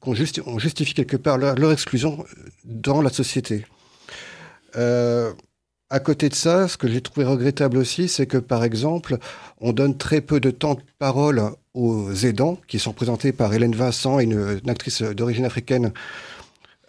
qu'on 0.00 0.14
justi- 0.14 0.40
on 0.46 0.58
justifie 0.58 0.94
quelque 0.94 1.18
part 1.18 1.36
leur, 1.36 1.70
exclusion 1.70 2.24
dans 2.64 3.02
la 3.02 3.10
société. 3.10 3.66
Euh, 4.76 5.34
à 5.90 6.00
côté 6.00 6.30
de 6.30 6.34
ça, 6.34 6.66
ce 6.66 6.78
que 6.78 6.88
j'ai 6.88 7.02
trouvé 7.02 7.26
regrettable 7.26 7.76
aussi, 7.76 8.08
c'est 8.08 8.24
que 8.26 8.38
par 8.38 8.64
exemple, 8.64 9.18
on 9.60 9.74
donne 9.74 9.98
très 9.98 10.22
peu 10.22 10.40
de 10.40 10.50
temps 10.50 10.76
de 10.76 10.82
parole 10.98 11.42
aux 11.74 12.10
aidants, 12.24 12.56
qui 12.66 12.78
sont 12.78 12.94
présentés 12.94 13.32
par 13.32 13.52
Hélène 13.52 13.76
Vincent, 13.76 14.18
une, 14.18 14.60
une 14.64 14.70
actrice 14.70 15.02
d'origine 15.02 15.44
africaine. 15.44 15.92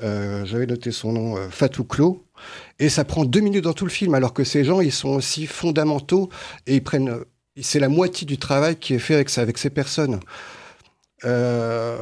Euh, 0.02 0.46
J'avais 0.46 0.66
noté 0.66 0.92
son 0.92 1.12
nom, 1.12 1.36
euh, 1.36 1.50
Fatou 1.50 1.84
Klo. 1.84 2.24
Et 2.80 2.88
ça 2.88 3.04
prend 3.04 3.26
deux 3.26 3.42
minutes 3.42 3.66
dans 3.66 3.74
tout 3.74 3.86
le 3.86 3.92
film, 3.92 4.14
alors 4.14 4.34
que 4.34 4.46
ces 4.46 4.64
gens, 4.64 4.80
ils 4.80 4.94
sont 4.94 5.10
aussi 5.10 5.46
fondamentaux 5.46 6.30
et 6.68 6.76
ils 6.76 6.84
prennent. 6.84 7.26
Euh, 7.58 7.62
C'est 7.62 7.80
la 7.80 7.90
moitié 7.90 8.26
du 8.26 8.38
travail 8.38 8.76
qui 8.78 8.94
est 8.94 9.00
fait 9.00 9.16
avec, 9.16 9.36
avec 9.38 9.58
ces 9.58 9.70
personnes. 9.70 10.20
Euh, 11.24 11.98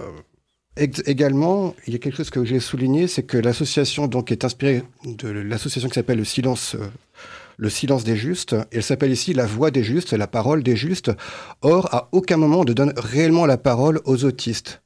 également, 0.76 1.76
il 1.86 1.94
y 1.94 1.96
a 1.96 2.00
quelque 2.00 2.18
chose 2.18 2.32
que 2.32 2.44
j'ai 2.44 2.60
souligné, 2.60 3.08
c'est 3.08 3.24
que 3.24 3.38
l'association 3.38 4.08
donc 4.08 4.32
est 4.32 4.44
inspirée 4.44 4.84
de 5.06 5.30
l'association 5.30 5.88
qui 5.88 5.96
s'appelle 5.96 6.18
le 6.18 6.26
silence, 6.26 6.76
euh, 6.76 6.88
le 7.58 7.70
silence 7.70 8.04
des 8.04 8.16
justes. 8.18 8.56
Elle 8.72 8.84
s'appelle 8.84 9.12
ici 9.12 9.34
la 9.34 9.46
voix 9.46 9.70
des 9.72 9.84
justes, 9.84 10.14
la 10.14 10.28
parole 10.28 10.64
des 10.64 10.76
justes. 10.76 11.12
Or, 11.62 11.94
à 11.94 12.10
aucun 12.12 12.38
moment 12.38 12.62
on 12.62 12.66
ne 12.66 12.74
donne 12.74 12.94
réellement 12.98 13.46
la 13.46 13.58
parole 13.58 14.02
aux 14.06 14.26
autistes. 14.26 14.82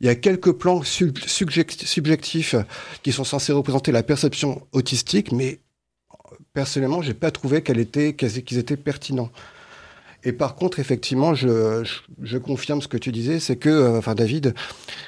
Il 0.00 0.06
y 0.06 0.08
a 0.10 0.14
quelques 0.14 0.52
plans 0.52 0.82
sub- 0.82 1.18
subject- 1.18 1.84
subjectifs 1.84 2.54
qui 3.02 3.12
sont 3.12 3.24
censés 3.24 3.52
représenter 3.52 3.92
la 3.92 4.02
perception 4.02 4.66
autistique, 4.72 5.32
mais 5.32 5.60
personnellement, 6.54 7.02
j'ai 7.02 7.12
pas 7.14 7.30
trouvé 7.30 7.62
qu'elle 7.62 7.78
était, 7.78 8.14
qu'ils 8.14 8.58
étaient 8.58 8.78
pertinents. 8.78 9.30
Et 10.28 10.32
par 10.32 10.56
contre, 10.56 10.80
effectivement, 10.80 11.34
je, 11.34 11.84
je, 11.84 11.94
je 12.22 12.36
confirme 12.38 12.82
ce 12.82 12.88
que 12.88 12.96
tu 12.96 13.12
disais, 13.12 13.38
c'est 13.38 13.54
que, 13.56 13.68
euh, 13.68 13.98
enfin 13.98 14.14
David, 14.16 14.54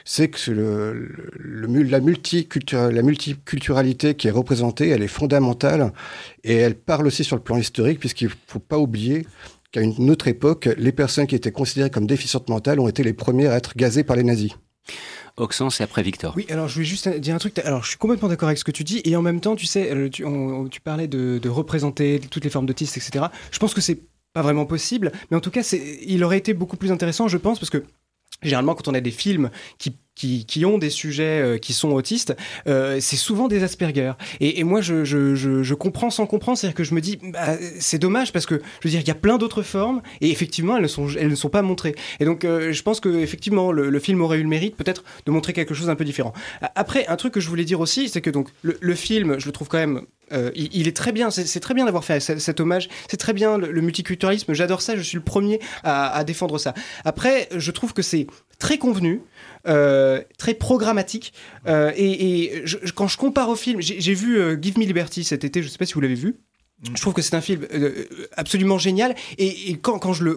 c'est 0.04 0.28
que 0.28 0.50
le, 0.52 0.92
le, 0.92 1.30
le 1.36 1.66
mul- 1.66 1.90
la, 1.90 1.98
multicultur- 2.00 2.90
la 2.92 3.02
multiculturalité 3.02 4.14
qui 4.14 4.28
est 4.28 4.30
représentée, 4.30 4.88
elle 4.90 5.02
est 5.02 5.08
fondamentale 5.08 5.92
et 6.44 6.54
elle 6.54 6.76
parle 6.76 7.06
aussi 7.08 7.24
sur 7.24 7.34
le 7.34 7.42
plan 7.42 7.56
historique, 7.56 7.98
puisqu'il 7.98 8.30
faut 8.46 8.60
pas 8.60 8.78
oublier 8.78 9.26
qu'à 9.72 9.80
une 9.80 10.08
autre 10.08 10.28
époque, 10.28 10.68
les 10.78 10.92
personnes 10.92 11.26
qui 11.26 11.34
étaient 11.34 11.50
considérées 11.52 11.90
comme 11.90 12.06
déficientes 12.06 12.48
mentales 12.48 12.78
ont 12.78 12.88
été 12.88 13.02
les 13.02 13.12
premières 13.12 13.50
à 13.52 13.56
être 13.56 13.76
gazées 13.76 14.04
par 14.04 14.14
les 14.16 14.22
nazis. 14.22 14.52
Oxens 15.36 15.80
et 15.80 15.82
après 15.82 16.02
Victor. 16.02 16.32
Oui, 16.36 16.46
alors 16.48 16.68
je 16.68 16.74
voulais 16.74 16.86
juste 16.86 17.08
dire 17.08 17.34
un 17.34 17.38
truc. 17.38 17.58
Alors 17.60 17.82
je 17.84 17.88
suis 17.90 17.98
complètement 17.98 18.28
d'accord 18.28 18.48
avec 18.48 18.58
ce 18.58 18.64
que 18.64 18.70
tu 18.70 18.84
dis, 18.84 19.00
et 19.04 19.14
en 19.16 19.22
même 19.22 19.40
temps, 19.40 19.56
tu 19.56 19.66
sais, 19.66 20.08
tu, 20.10 20.24
on- 20.24 20.68
tu 20.68 20.80
parlais 20.80 21.08
de, 21.08 21.38
de 21.38 21.48
représenter 21.48 22.20
toutes 22.30 22.44
les 22.44 22.50
formes 22.50 22.66
d'autisme, 22.66 22.98
etc. 22.98 23.26
Je 23.50 23.58
pense 23.58 23.74
que 23.74 23.80
c'est 23.80 23.98
pas 24.32 24.42
vraiment 24.42 24.66
possible, 24.66 25.12
mais 25.30 25.36
en 25.36 25.40
tout 25.40 25.50
cas, 25.50 25.62
il 26.02 26.22
aurait 26.24 26.38
été 26.38 26.54
beaucoup 26.54 26.76
plus 26.76 26.92
intéressant, 26.92 27.28
je 27.28 27.38
pense, 27.38 27.58
parce 27.58 27.70
que 27.70 27.84
généralement, 28.42 28.74
quand 28.74 28.88
on 28.88 28.94
a 28.94 29.00
des 29.00 29.10
films 29.10 29.50
qui 29.78 29.96
qui, 30.18 30.64
ont 30.64 30.78
des 30.78 30.90
sujets 30.90 31.40
euh, 31.40 31.58
qui 31.58 31.72
sont 31.72 31.90
autistes, 31.90 32.36
euh, 32.66 32.98
c'est 33.00 33.16
souvent 33.16 33.48
des 33.48 33.62
Asperger. 33.62 34.12
Et, 34.40 34.64
moi, 34.64 34.80
je, 34.80 35.74
comprends 35.74 36.10
sans 36.10 36.26
comprendre, 36.26 36.58
c'est-à-dire 36.58 36.76
que 36.76 36.84
je 36.84 36.94
me 36.94 37.00
dis, 37.00 37.18
bah, 37.22 37.56
c'est 37.78 37.98
dommage 37.98 38.32
parce 38.32 38.46
que, 38.46 38.56
je 38.80 38.88
veux 38.88 38.90
dire, 38.90 39.00
il 39.00 39.08
y 39.08 39.12
a 39.12 39.14
plein 39.14 39.38
d'autres 39.38 39.62
formes, 39.62 40.02
et 40.20 40.30
effectivement, 40.30 40.76
elles 40.76 40.82
ne 40.82 40.88
sont, 40.88 41.08
elles 41.08 41.28
ne 41.28 41.34
sont 41.34 41.48
pas 41.48 41.62
montrées. 41.62 41.94
Et 42.20 42.24
donc, 42.24 42.44
euh, 42.44 42.72
je 42.72 42.82
pense 42.82 43.00
que 43.00 43.08
effectivement, 43.20 43.70
le, 43.72 43.98
film 43.98 44.20
aurait 44.22 44.38
eu 44.38 44.42
le 44.42 44.48
mérite 44.48 44.76
peut-être 44.76 45.02
de 45.26 45.32
montrer 45.32 45.52
quelque 45.52 45.74
chose 45.74 45.86
d'un 45.86 45.96
peu 45.96 46.04
différent. 46.04 46.32
Après, 46.74 47.06
un 47.08 47.16
truc 47.16 47.34
que 47.34 47.40
je 47.40 47.48
voulais 47.48 47.64
dire 47.64 47.80
aussi, 47.80 48.08
c'est 48.08 48.20
que 48.20 48.30
donc 48.30 48.48
le, 48.62 48.94
film, 48.94 49.38
je 49.38 49.46
le 49.46 49.52
trouve 49.52 49.68
quand 49.68 49.78
même. 49.78 50.02
il, 50.54 50.86
est 50.86 50.96
très 50.96 51.12
bien, 51.12 51.30
c'est 51.30 51.60
très 51.60 51.74
bien 51.74 51.84
d'avoir 51.84 52.04
fait 52.04 52.20
cet, 52.20 52.60
hommage, 52.60 52.88
c'est 53.08 53.16
très 53.16 53.32
bien 53.32 53.58
le, 53.58 53.72
le 53.72 53.80
multiculturalisme, 53.80 54.54
j'adore 54.54 54.82
ça, 54.82 54.96
je 54.96 55.02
suis 55.02 55.16
le 55.16 55.24
premier 55.24 55.60
à 55.82 56.22
défendre 56.24 56.58
ça. 56.58 56.74
Après, 57.04 57.48
je 57.56 57.70
trouve 57.72 57.92
que 57.92 58.02
c'est 58.02 58.26
très 58.58 58.78
convenu, 58.78 59.22
euh, 59.68 60.22
très 60.38 60.54
programmatique, 60.54 61.32
euh, 61.66 61.92
et, 61.96 62.64
quand 62.94 63.08
je 63.08 63.16
compare 63.16 63.48
au 63.48 63.56
film, 63.56 63.80
j'ai 63.80 64.14
vu 64.14 64.38
euh, 64.38 64.56
Give 64.60 64.78
Me 64.78 64.84
Liberty 64.84 65.24
cet 65.24 65.44
été, 65.44 65.62
je 65.62 65.68
sais 65.68 65.78
pas 65.78 65.86
si 65.86 65.94
vous 65.94 66.00
l'avez 66.00 66.14
vu. 66.14 66.36
Je 66.94 67.00
trouve 67.00 67.12
que 67.12 67.22
c'est 67.22 67.34
un 67.34 67.40
film 67.40 67.66
euh, 67.74 68.04
absolument 68.36 68.78
génial 68.78 69.16
et, 69.36 69.76
quand, 69.82 70.12
je 70.12 70.22
le, 70.22 70.36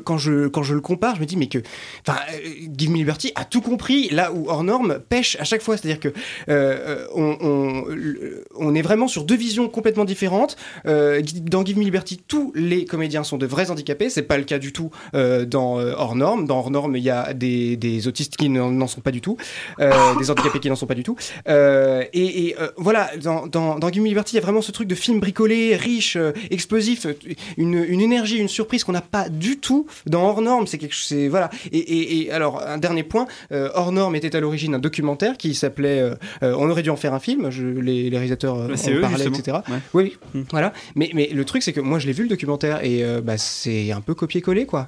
compare, 0.79 1.15
je 1.15 1.21
me 1.21 1.25
dis 1.25 1.37
mais 1.37 1.47
que 1.47 1.59
enfin 2.07 2.19
euh, 2.33 2.67
Give 2.75 2.89
Me 2.89 2.97
Liberty 2.97 3.31
a 3.35 3.45
tout 3.45 3.61
compris 3.61 4.09
là 4.09 4.31
où 4.33 4.49
hors 4.49 4.63
norme 4.63 4.99
pêche 5.07 5.37
à 5.39 5.43
chaque 5.43 5.61
fois, 5.61 5.77
c'est-à-dire 5.77 5.99
que 5.99 6.11
euh, 6.49 7.05
on, 7.13 8.73
est 8.73 8.81
vraiment 8.81 9.07
sur 9.07 9.23
deux 9.23 9.35
visions 9.35 9.69
complètement 9.69 10.05
différentes. 10.05 10.55
Euh, 10.85 11.21
dans 11.43 11.63
Give 11.63 11.77
Me 11.77 11.83
Liberty, 11.83 12.21
tous 12.27 12.51
les 12.55 12.85
comédiens 12.85 13.23
sont 13.23 13.37
de 13.37 13.45
vrais 13.45 13.69
handicapés, 13.69 14.09
c'est 14.09 14.23
pas 14.23 14.37
le 14.37 14.43
cas 14.43 14.59
du 14.59 14.73
tout 14.73 14.89
euh, 15.13 15.45
dans 15.45 15.79
euh, 15.79 15.93
hors 15.95 16.15
norme. 16.15 16.45
Dans 16.45 16.59
hors 16.59 16.71
norme, 16.71 16.95
il 16.95 17.03
y 17.03 17.09
a 17.09 17.33
des, 17.33 18.07
autistes 18.07 18.37
qui 18.37 18.49
n'en 18.49 18.87
sont 18.87 19.01
pas 19.01 19.11
du 19.11 19.21
tout, 19.21 19.37
euh, 19.79 19.91
des 20.19 20.31
handicapés 20.31 20.59
qui 20.59 20.69
n'en 20.69 20.75
sont 20.75 20.87
pas 20.87 20.95
du 20.95 21.03
tout. 21.03 21.15
Euh, 21.47 22.03
et 22.13 22.55
euh, 22.59 22.69
voilà, 22.77 23.11
dans, 23.17 23.91
Give 23.91 24.01
Me 24.01 24.07
Liberty, 24.07 24.35
il 24.35 24.39
y 24.39 24.41
a 24.41 24.41
vraiment 24.41 24.61
ce 24.61 24.71
truc 24.71 24.87
de 24.87 24.95
film 24.95 25.19
bricolé, 25.19 25.75
riche, 25.75 26.15
euh, 26.15 26.30
explosif, 26.49 27.05
euh, 27.05 27.13
une, 27.57 27.83
une 27.87 28.01
énergie, 28.01 28.37
une 28.37 28.47
surprise 28.47 28.83
qu'on 28.83 28.91
n'a 28.91 29.01
pas 29.01 29.29
du 29.29 29.57
tout 29.59 29.85
dans 30.05 30.23
Hors 30.23 30.41
Norme. 30.41 30.67
C'est 30.67 30.77
quelque 30.77 30.93
chose, 30.95 31.07
c'est 31.07 31.27
voilà. 31.27 31.49
Et, 31.71 31.77
et, 31.79 32.21
et 32.25 32.31
alors 32.31 32.61
un 32.61 32.77
dernier 32.77 33.03
point, 33.03 33.25
euh, 33.51 33.69
Hors 33.73 33.91
Norme 33.91 34.15
était 34.15 34.35
à 34.35 34.39
l'origine 34.39 34.75
un 34.75 34.79
documentaire 34.79 35.37
qui 35.37 35.53
s'appelait 35.53 35.99
euh, 36.01 36.15
On 36.41 36.69
aurait 36.69 36.83
dû 36.83 36.89
en 36.89 36.95
faire 36.95 37.13
un 37.13 37.19
film. 37.19 37.49
Je, 37.49 37.65
les, 37.65 38.09
les 38.09 38.17
réalisateurs 38.17 38.55
Bah, 38.55 38.73
en 38.75 38.89
eux, 38.91 39.01
parlaient, 39.01 39.17
justement. 39.17 39.37
etc. 39.37 39.57
Ouais. 39.69 39.77
Oui, 39.93 40.17
Mm. 40.33 40.41
voilà. 40.51 40.71
Mais, 40.95 41.09
mais 41.13 41.29
le 41.33 41.43
truc, 41.45 41.61
c'est 41.63 41.73
que 41.73 41.81
moi, 41.81 41.99
je 41.99 42.07
l'ai 42.07 42.13
vu 42.13 42.23
le 42.23 42.29
documentaire 42.29 42.83
et 42.85 43.03
bah, 43.23 43.37
c'est 43.37 43.91
un 43.91 44.01
peu 44.01 44.13
copié-collé, 44.13 44.65
quoi. 44.65 44.87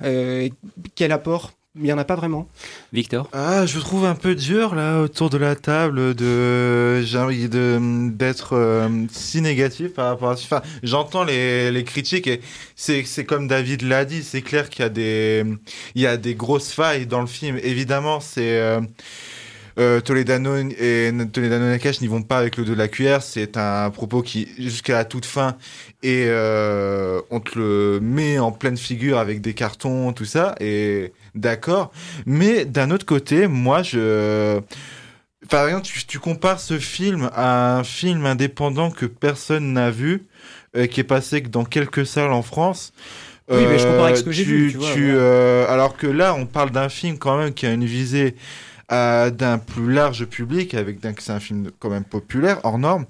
Quel 0.96 1.12
apport 1.12 1.52
Il 1.76 1.82
n'y 1.82 1.92
en 1.92 1.98
a 1.98 2.06
pas 2.06 2.16
vraiment. 2.16 2.48
Victor? 2.92 3.28
Ah, 3.34 3.66
je 3.66 3.80
trouve 3.80 4.06
un 4.06 4.14
peu 4.14 4.36
dur 4.36 4.76
là 4.76 5.02
autour 5.02 5.32
de 5.32 5.38
la 5.38 5.56
table 5.56 6.14
de 6.14 7.02
j'ai 7.02 7.18
envie 7.18 7.50
de 7.50 8.10
d'être 8.12 8.56
euh, 8.56 8.88
si 9.12 9.42
négatif 9.42 9.96
par 9.96 10.10
rapport 10.10 10.30
à. 10.30 10.34
Enfin, 10.34 10.62
j'entends 10.84 11.24
les, 11.24 11.72
les 11.72 11.84
critiques 11.84 12.28
et 12.28 12.42
c'est 12.76 13.04
c'est 13.06 13.26
comme 13.26 13.48
David 13.48 13.82
l'a 13.82 14.06
dit, 14.06 14.22
c'est 14.22 14.44
clair 14.44 14.70
qu'il 14.70 14.84
y 14.84 14.86
a 14.86 14.90
des 14.90 15.44
il 15.96 16.02
y 16.04 16.06
a 16.06 16.16
des 16.18 16.36
grosses 16.36 16.72
failles 16.72 17.08
dans 17.08 17.22
le 17.22 17.28
film. 17.28 17.58
Évidemment, 17.64 18.20
c'est 18.20 18.60
euh, 18.60 18.80
euh, 19.80 20.00
Toledano 20.02 20.56
et 20.56 21.12
Toledano 21.32 21.66
Nakash 21.66 22.02
n'y 22.02 22.08
vont 22.08 22.22
pas 22.22 22.38
avec 22.38 22.58
le 22.58 22.66
dos 22.66 22.74
de 22.74 22.78
la 22.78 22.88
cuillère. 22.88 23.24
C'est 23.24 23.58
un 23.58 23.90
propos 23.90 24.22
qui, 24.22 24.48
jusqu'à 24.60 24.94
la 24.94 25.06
toute 25.06 25.26
fin, 25.26 25.58
et 26.04 26.26
euh, 26.28 27.13
on 27.32 27.40
te 27.40 27.58
le 27.58 28.00
met 28.02 28.40
en 28.40 28.52
pleine 28.52 28.78
figure 28.78 29.18
avec 29.18 29.42
des 29.42 29.54
cartons, 29.54 30.14
tout 30.14 30.26
ça. 30.26 30.56
Et 30.60 31.14
d'accord. 31.36 31.92
Mais 32.26 32.66
d'un 32.66 32.92
autre 32.92 33.06
côté, 33.06 33.48
moi, 33.48 33.84
je 33.84 34.60
par 35.50 35.68
exemple, 35.68 35.86
tu, 35.86 36.06
tu 36.06 36.20
compares 36.20 36.60
ce 36.60 36.80
film 36.80 37.30
à 37.34 37.78
un 37.78 37.84
film 37.84 38.26
indépendant 38.26 38.92
que 38.92 39.06
personne 39.06 39.74
n'a 39.74 39.92
vu, 39.92 40.24
euh, 40.78 40.88
qui 40.88 41.02
est 41.02 41.04
passé 41.04 41.44
que 41.44 41.50
dans 41.50 41.66
quelques 41.66 42.06
salles 42.06 42.32
en 42.32 42.42
France. 42.44 42.94
Oui, 43.52 43.66
mais 43.68 43.78
je 43.78 43.86
compare 43.86 44.06
avec 44.06 44.18
ce 44.18 44.24
que 44.24 44.32
j'ai 44.32 44.46
vu, 44.46 44.72
tu 44.72 44.78
vois, 44.78 44.94
tu, 44.94 45.04
voilà. 45.04 45.20
euh, 45.20 45.68
alors 45.74 45.98
que 45.98 46.08
là, 46.08 46.34
on 46.34 46.46
parle 46.46 46.72
d'un 46.72 46.88
film 46.88 47.18
quand 47.18 47.38
même 47.38 47.54
qui 47.54 47.66
a 47.66 47.74
une 47.74 47.84
visée 47.84 48.36
euh, 48.94 49.32
d'un 49.32 49.58
plus 49.58 49.92
large 49.92 50.26
public, 50.26 50.74
avec 50.74 51.02
d'un- 51.02 51.14
c'est 51.20 51.34
un 51.34 51.42
film 51.42 51.70
quand 51.78 51.90
même 51.90 52.06
populaire, 52.06 52.62
hors 52.64 52.80
norme. 52.80 53.06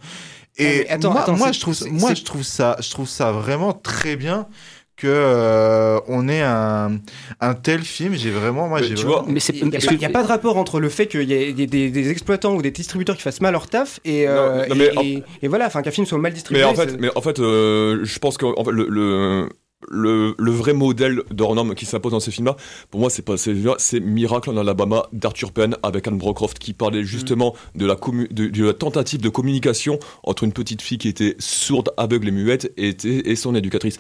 Et 0.57 0.88
attends, 0.89 1.12
moi, 1.12 1.22
attends, 1.22 1.36
moi, 1.38 1.51
je 1.51 1.60
trouve, 1.60 1.74
c'est- 1.74 1.89
moi, 1.89 2.10
c'est- 2.10 2.15
je 2.19 2.25
trouve 2.25 2.43
ça, 2.43 2.77
je 2.79 2.89
trouve 2.91 3.07
ça 3.10 3.31
vraiment 3.31 3.74
très 3.74 4.15
bien 4.15 4.48
que 4.95 5.07
euh, 5.07 6.00
on 6.07 6.27
ait 6.29 6.43
un, 6.43 7.00
un 7.41 7.53
tel 7.55 7.81
film. 7.81 8.13
J'ai 8.13 8.29
vraiment, 8.29 8.67
moi, 8.69 8.81
j'ai 8.83 8.89
tu 8.93 9.01
vraiment- 9.03 9.24
vois, 9.24 9.25
Mais 9.27 9.39
Il 9.39 9.67
n'y 9.69 9.75
a, 9.75 9.79
pas- 9.79 9.93
il 9.93 10.01
y 10.01 10.05
a 10.05 10.10
pas 10.10 10.22
de 10.22 10.27
rapport 10.27 10.55
entre 10.57 10.79
le 10.79 10.88
fait 10.89 11.07
qu'il 11.07 11.24
y 11.24 11.33
ait 11.33 11.51
des, 11.53 11.65
des- 11.65 11.89
des 11.89 12.10
exploitants 12.12 12.53
ou 12.53 12.62
des 12.62 12.69
distributeurs 12.72 13.15
qui 13.17 13.24
fassent 13.24 13.41
mal 13.41 13.53
leur 13.53 13.67
taf 13.67 14.00
et, 14.05 14.27
euh, 14.27 14.62
Non, 14.63 14.69
non, 14.69 14.75
mais 14.75 14.86
et, 14.86 14.98
en- 14.98 15.01
et- 15.01 15.24
et 15.41 15.48
voilà, 15.48 15.65
enfin 15.65 15.81
qu'un 15.81 15.89
film 15.91 16.05
soit 16.05 16.19
mal 16.19 16.31
distribué. 16.33 16.62
Mais 16.62 16.69
en 16.69 16.75
fait, 16.75 16.95
mais 17.00 17.10
en 17.15 17.22
fait 17.22 17.39
euh, 17.39 18.01
je 18.03 18.19
pense 18.19 18.38
que 18.38 18.45
en 18.45 18.63
fait, 18.63 18.72
le, 18.72 18.86
le, 18.88 19.50
le, 19.90 20.36
vrai 20.38 20.74
modèle 20.74 21.24
d'Ornum 21.32 21.75
qui 21.75 21.86
s'impose 21.86 22.12
dans 22.12 22.20
ces 22.20 22.32
films-là, 22.32 22.56
pour 22.92 23.00
moi, 23.00 23.10
c'est 23.10 23.22
pas 23.22 23.36
c'est 23.38 24.00
Miracle 24.00 24.50
en 24.50 24.58
Alabama 24.58 25.08
d'Arthur 25.13 25.52
Penn 25.52 25.75
avec 25.84 26.08
Anne 26.08 26.18
Brocroft 26.18 26.60
qui 26.60 26.74
parlait 26.74 27.04
justement 27.04 27.56
de, 27.75 27.86
la 27.86 27.96
de, 27.96 28.48
de 28.48 28.72
tentative 28.72 29.22
de 29.22 29.30
communication 29.30 30.00
entre 30.24 30.44
une 30.44 30.54
petite 30.54 30.82
fille 30.82 30.98
qui 30.98 31.08
était 31.08 31.36
sourde, 31.40 31.92
aveugle 31.98 32.30
et 32.30 32.32
muette 32.32 32.74
et, 32.78 33.36
son 33.36 33.56
éducatrice. 33.56 33.98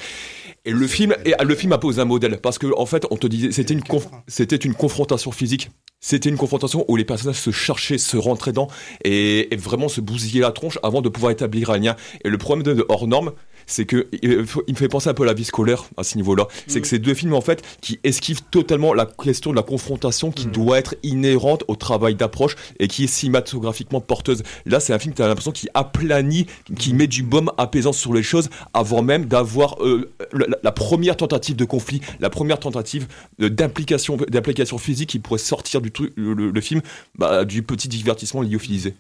Et 0.65 0.71
le 0.71 0.87
film, 0.87 1.15
et 1.25 1.33
le 1.43 1.55
film 1.55 1.73
a 1.73 1.77
posé 1.77 2.01
un 2.01 2.05
modèle 2.05 2.39
parce 2.39 2.57
que 2.57 2.67
en 2.77 2.85
fait, 2.85 3.05
on 3.11 3.17
te 3.17 3.27
disait, 3.27 3.51
c'était 3.51 3.73
une, 3.73 4.73
confrontation 4.73 5.31
physique. 5.31 5.71
C'était 5.99 6.29
une 6.29 6.37
confrontation 6.37 6.85
où 6.87 6.95
les 6.95 7.05
personnages 7.05 7.39
se 7.39 7.51
cherchaient, 7.51 7.97
se 7.97 8.17
rentraient 8.17 8.51
dedans 8.51 8.67
et, 9.03 9.49
vraiment 9.57 9.87
se 9.87 10.01
bousiller 10.01 10.41
la 10.41 10.51
tronche 10.51 10.77
avant 10.83 11.01
de 11.01 11.09
pouvoir 11.09 11.31
établir 11.31 11.69
un 11.69 11.77
lien. 11.77 11.95
Et 12.23 12.29
le 12.29 12.37
problème 12.37 12.63
de, 12.63 12.73
de 12.73 12.85
hors 12.89 13.07
norme, 13.07 13.31
c'est 13.65 13.85
que 13.85 14.07
il, 14.21 14.45
faut- 14.45 14.63
il 14.67 14.73
me 14.73 14.77
fait 14.77 14.87
penser 14.87 15.09
un 15.09 15.13
peu 15.13 15.23
à 15.23 15.27
la 15.27 15.33
vie 15.33 15.43
scolaire 15.45 15.85
à 15.97 16.03
ce 16.03 16.15
niveau-là. 16.17 16.47
C'est 16.67 16.81
que 16.81 16.87
c'est 16.87 16.99
deux 16.99 17.13
films 17.13 17.33
en 17.33 17.41
fait 17.41 17.61
qui 17.81 17.99
esquivent 18.03 18.41
totalement 18.51 18.93
la 18.93 19.05
question 19.05 19.51
de 19.51 19.55
la 19.55 19.63
confrontation 19.63 20.31
qui 20.31 20.45
doit 20.45 20.77
être 20.79 20.95
inhérente 21.03 21.63
au 21.67 21.75
travail 21.75 22.15
d'approche 22.15 22.55
et 22.79 22.87
qui 22.87 23.05
est 23.05 23.07
cinématographiquement 23.07 24.01
porteuse. 24.01 24.43
Là, 24.65 24.79
c'est 24.79 24.93
un 24.93 24.99
film, 24.99 25.13
tu 25.13 25.21
as 25.21 25.27
l'impression 25.27 25.51
qui 25.51 25.67
aplanit, 25.73 26.45
qui 26.77 26.93
met 26.93 27.07
du 27.07 27.23
baume 27.23 27.51
apaisant 27.57 27.93
sur 27.93 28.13
les 28.13 28.23
choses 28.23 28.49
avant 28.73 29.01
même 29.01 29.25
d'avoir 29.25 29.81
euh, 29.83 30.11
la, 30.33 30.45
la 30.61 30.71
première 30.71 31.17
tentative 31.17 31.55
de 31.55 31.65
conflit, 31.65 32.01
la 32.19 32.29
première 32.29 32.59
tentative 32.59 33.07
de- 33.39 33.47
d'implication 33.47 34.17
d'implication 34.17 34.77
physique 34.77 35.09
qui 35.09 35.19
pourrait 35.19 35.39
sortir 35.39 35.81
du 35.81 35.91
truc, 35.91 36.13
le, 36.15 36.33
le- 36.33 36.51
le 36.51 36.61
film 36.61 36.81
bah, 37.17 37.45
du 37.45 37.63
petit 37.63 37.87
divertissement 37.87 38.41
lyophilisé. 38.41 38.95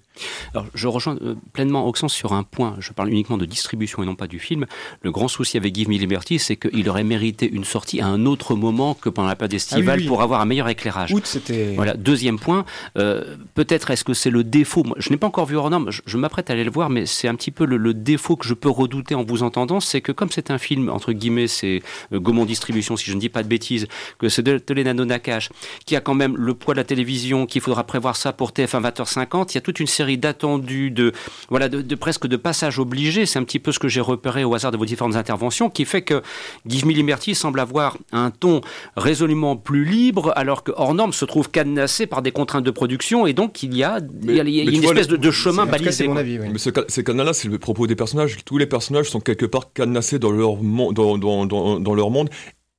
Alors, 0.53 0.67
je 0.73 0.87
rejoins 0.87 1.17
euh, 1.21 1.35
pleinement 1.53 1.87
Oxens 1.87 2.09
sur 2.09 2.33
un 2.33 2.43
point. 2.43 2.75
Je 2.79 2.91
parle 2.91 3.09
uniquement 3.09 3.37
de 3.37 3.45
distribution 3.45 4.03
et 4.03 4.05
non 4.05 4.15
pas 4.15 4.27
du 4.27 4.39
film. 4.39 4.65
Le 5.01 5.11
grand 5.11 5.27
souci 5.27 5.57
avec 5.57 5.75
Give 5.75 5.89
Me 5.89 5.97
Liberty, 5.97 6.39
c'est 6.39 6.55
qu'il 6.55 6.87
aurait 6.89 7.03
mérité 7.03 7.49
une 7.49 7.63
sortie 7.63 8.01
à 8.01 8.07
un 8.07 8.25
autre 8.25 8.55
moment 8.55 8.93
que 8.93 9.09
pendant 9.09 9.27
la 9.27 9.35
période 9.35 9.53
estivale 9.53 9.89
Ah 9.89 9.95
oui, 9.95 10.01
oui. 10.03 10.07
pour 10.07 10.21
avoir 10.21 10.41
un 10.41 10.45
meilleur 10.45 10.69
éclairage. 10.69 11.11
Août, 11.13 11.23
c'était. 11.25 11.73
Voilà, 11.75 11.93
deuxième 11.95 12.39
point, 12.39 12.65
euh, 12.97 13.35
peut-être 13.55 13.91
est-ce 13.91 14.03
que 14.03 14.13
c'est 14.13 14.29
le 14.29 14.43
défaut, 14.43 14.83
moi, 14.83 14.95
je 14.99 15.09
n'ai 15.09 15.17
pas 15.17 15.27
encore 15.27 15.45
vu 15.45 15.55
hors 15.55 15.69
norme, 15.69 15.91
je, 15.91 16.01
je 16.05 16.17
m'apprête 16.17 16.49
à 16.49 16.53
aller 16.53 16.63
le 16.63 16.71
voir, 16.71 16.89
mais 16.89 17.05
c'est 17.05 17.27
un 17.27 17.35
petit 17.35 17.51
peu 17.51 17.65
le, 17.65 17.77
le 17.77 17.93
défaut 17.93 18.35
que 18.35 18.47
je 18.47 18.53
peux 18.53 18.69
redouter 18.69 19.15
en 19.15 19.23
vous 19.23 19.43
entendant, 19.43 19.79
c'est 19.79 20.01
que 20.01 20.11
comme 20.11 20.29
c'est 20.29 20.51
un 20.51 20.57
film, 20.57 20.89
entre 20.89 21.13
guillemets, 21.13 21.47
c'est 21.47 21.81
euh, 22.11 22.19
Gaumont 22.19 22.45
Distribution, 22.45 22.97
si 22.97 23.09
je 23.09 23.15
ne 23.15 23.19
dis 23.19 23.29
pas 23.29 23.43
de 23.43 23.47
bêtises, 23.47 23.87
que 24.19 24.29
c'est 24.29 24.43
de 24.43 24.57
Toledano 24.57 25.05
Nakash, 25.05 25.49
qui 25.85 25.95
a 25.95 26.01
quand 26.01 26.13
même 26.15 26.35
le 26.37 26.53
poids 26.53 26.73
de 26.73 26.79
la 26.79 26.83
télévision, 26.83 27.45
qu'il 27.45 27.61
faudra 27.61 27.83
prévoir 27.83 28.15
ça 28.15 28.33
pour 28.33 28.51
TF1 28.51 28.81
20h50, 28.81 29.51
il 29.51 29.55
y 29.55 29.57
a 29.57 29.61
toute 29.61 29.79
une 29.79 29.87
série 29.87 30.02
d'attendus, 30.17 30.91
de, 30.91 31.11
voilà, 31.49 31.69
de, 31.69 31.81
de 31.81 31.95
presque 31.95 32.27
de 32.27 32.35
passages 32.37 32.79
obligés, 32.79 33.25
c'est 33.25 33.39
un 33.39 33.43
petit 33.43 33.59
peu 33.59 33.71
ce 33.71 33.79
que 33.79 33.87
j'ai 33.87 34.01
repéré 34.01 34.43
au 34.43 34.53
hasard 34.55 34.71
de 34.71 34.77
vos 34.77 34.85
différentes 34.85 35.15
interventions, 35.15 35.69
qui 35.69 35.85
fait 35.85 36.01
que 36.01 36.21
Give 36.67 36.85
Me 36.85 36.93
Liberty 36.93 37.35
semble 37.35 37.59
avoir 37.59 37.97
un 38.11 38.31
ton 38.31 38.61
résolument 38.97 39.55
plus 39.55 39.85
libre, 39.85 40.31
alors 40.35 40.63
que 40.63 40.71
hors 40.75 40.93
norme 40.93 41.13
se 41.13 41.25
trouve 41.25 41.49
cadenassé 41.49 42.05
par 42.07 42.21
des 42.21 42.31
contraintes 42.31 42.63
de 42.63 42.71
production, 42.71 43.25
et 43.27 43.33
donc 43.33 43.63
il 43.63 43.75
y 43.75 43.83
a, 43.83 43.99
il 44.23 44.35
y 44.35 44.39
a- 44.39 44.43
il 44.43 44.49
y 44.49 44.61
a 44.61 44.65
mais 44.65 44.71
tu 44.71 44.75
une 44.77 44.81
vois, 44.83 44.91
espèce 44.93 45.09
le- 45.09 45.17
de, 45.17 45.23
de 45.27 45.31
chemin 45.31 45.65
balisé. 45.65 45.91
c'est 45.91 46.07
mon 46.07 46.17
avis. 46.17 46.39
oui. 46.39 46.47
Mais 46.51 46.57
ce, 46.59 46.69
ces 46.87 47.03
cadenas-là, 47.03 47.33
c'est 47.33 47.47
le 47.47 47.57
propos 47.59 47.87
des 47.87 47.95
personnages. 47.95 48.37
Tous 48.45 48.57
les 48.57 48.65
personnages 48.67 49.09
sont 49.09 49.19
quelque 49.19 49.45
part 49.45 49.73
cadenassés 49.73 50.19
dans 50.19 50.31
leur, 50.31 50.55
dans, 50.57 51.17
dans, 51.17 51.45
dans, 51.45 51.79
dans 51.79 51.93
leur 51.95 52.09
monde 52.09 52.29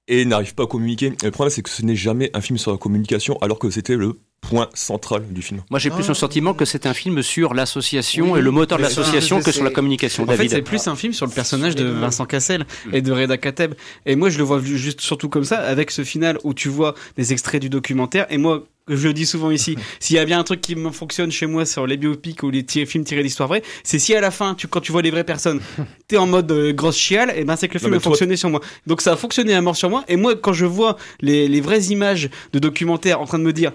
et 0.07 0.25
n'arrivent 0.26 0.54
pas 0.54 0.64
à 0.64 0.66
communiquer. 0.66 1.07
Et 1.23 1.26
le 1.26 1.31
problème, 1.31 1.50
c'est 1.50 1.62
que 1.62 1.71
ce 1.71 1.83
n'est 1.83 1.97
jamais 1.97 2.31
un 2.35 2.40
film 2.40 2.59
sur 2.59 2.71
la 2.71 2.76
communication, 2.76 3.38
alors 3.40 3.59
que 3.59 3.71
c'était 3.71 3.97
le 3.97 4.19
point 4.49 4.69
central 4.75 5.23
du 5.31 5.43
film. 5.43 5.63
Moi, 5.71 5.79
j'ai 5.79 5.91
plus 5.91 6.05
Ah. 6.05 6.09
le 6.09 6.15
sentiment 6.15 6.55
que 6.55 6.65
c'est 6.65 6.87
un 6.87 6.95
film 6.95 7.23
sur 7.23 7.55
l'association 7.55 8.33
Oui, 8.33 8.39
et 8.39 8.43
le 8.43 8.51
moteur 8.51 8.79
de 8.79 8.83
l'association 8.83 9.41
que 9.41 9.53
sur 9.53 9.65
la 9.65 9.71
communication. 9.71 10.25
En 10.25 10.27
fait, 10.33 10.49
c'est 10.49 10.63
plus 10.63 10.87
un 10.87 10.97
film 10.97 11.13
sur 11.13 11.27
le 11.27 11.33
personnage 11.33 11.75
de. 11.75 11.85
Vincent 11.85 12.27
Cassel 12.27 12.67
et 12.93 13.01
de 13.03 13.13
Reda 13.13 13.37
Kateb. 13.37 13.75
Et 14.07 14.17
moi, 14.17 14.29
je 14.31 14.39
le 14.39 14.45
vois 14.45 14.61
ju- 14.61 14.77
juste 14.79 15.01
surtout 15.01 15.29
comme 15.29 15.45
ça, 15.45 15.59
avec 15.59 15.91
ce 15.91 16.05
final 16.05 16.39
où 16.45 16.53
tu 16.55 16.69
vois 16.69 16.95
des 17.17 17.33
extraits 17.33 17.61
du 17.63 17.69
documentaire. 17.71 18.27
Et 18.31 18.37
moi, 18.39 18.65
je 18.89 19.09
le 19.09 19.15
dis 19.15 19.25
souvent 19.27 19.51
ici, 19.51 19.77
s'il 20.01 20.17
y 20.17 20.19
a 20.19 20.25
bien 20.25 20.39
un 20.39 20.45
truc 20.45 20.61
qui 20.61 20.75
me 20.77 20.91
fonctionne 20.91 21.31
chez 21.31 21.47
moi 21.47 21.65
sur 21.65 21.87
les 21.87 21.97
biopics 21.97 22.43
ou 22.43 22.51
les 22.51 22.65
films 22.87 23.05
tirés 23.05 23.23
d'histoires 23.23 23.49
vraies, 23.49 23.63
c'est 23.85 23.99
si 23.99 24.15
à 24.15 24.21
la 24.21 24.31
fin, 24.31 24.55
tu, 24.55 24.69
quand 24.69 24.81
tu 24.81 24.93
vois 24.93 25.01
les 25.03 25.11
vraies 25.11 25.25
personnes, 25.25 25.61
t'es 26.09 26.17
en 26.19 26.27
mode 26.27 26.51
euh, 26.53 26.73
grosse 26.73 26.97
chiale, 26.99 27.33
et 27.37 27.45
ben 27.45 27.57
c'est 27.57 27.69
que 27.69 27.75
le 27.75 27.81
Non, 27.81 27.85
film 27.85 27.95
a 27.95 27.99
toi- 28.01 28.11
fonctionné 28.11 28.37
sur 28.37 28.51
moi. 28.51 28.61
Donc 28.87 29.01
ça 29.01 29.13
a 29.13 29.17
fonctionné 29.17 29.55
à 29.55 29.61
mort 29.63 29.77
sur 29.77 29.89
moi. 29.89 30.05
Et 30.09 30.17
moi, 30.17 30.35
quand 30.37 30.53
je 30.53 30.67
vois 30.67 30.97
les, 31.21 31.49
les 31.49 31.61
vraies 31.63 31.85
images 31.85 32.29
de 32.53 32.59
documentaires 32.59 33.21
en 33.21 33.25
train 33.27 33.39
de 33.39 33.45
me 33.45 33.53
dire, 33.53 33.73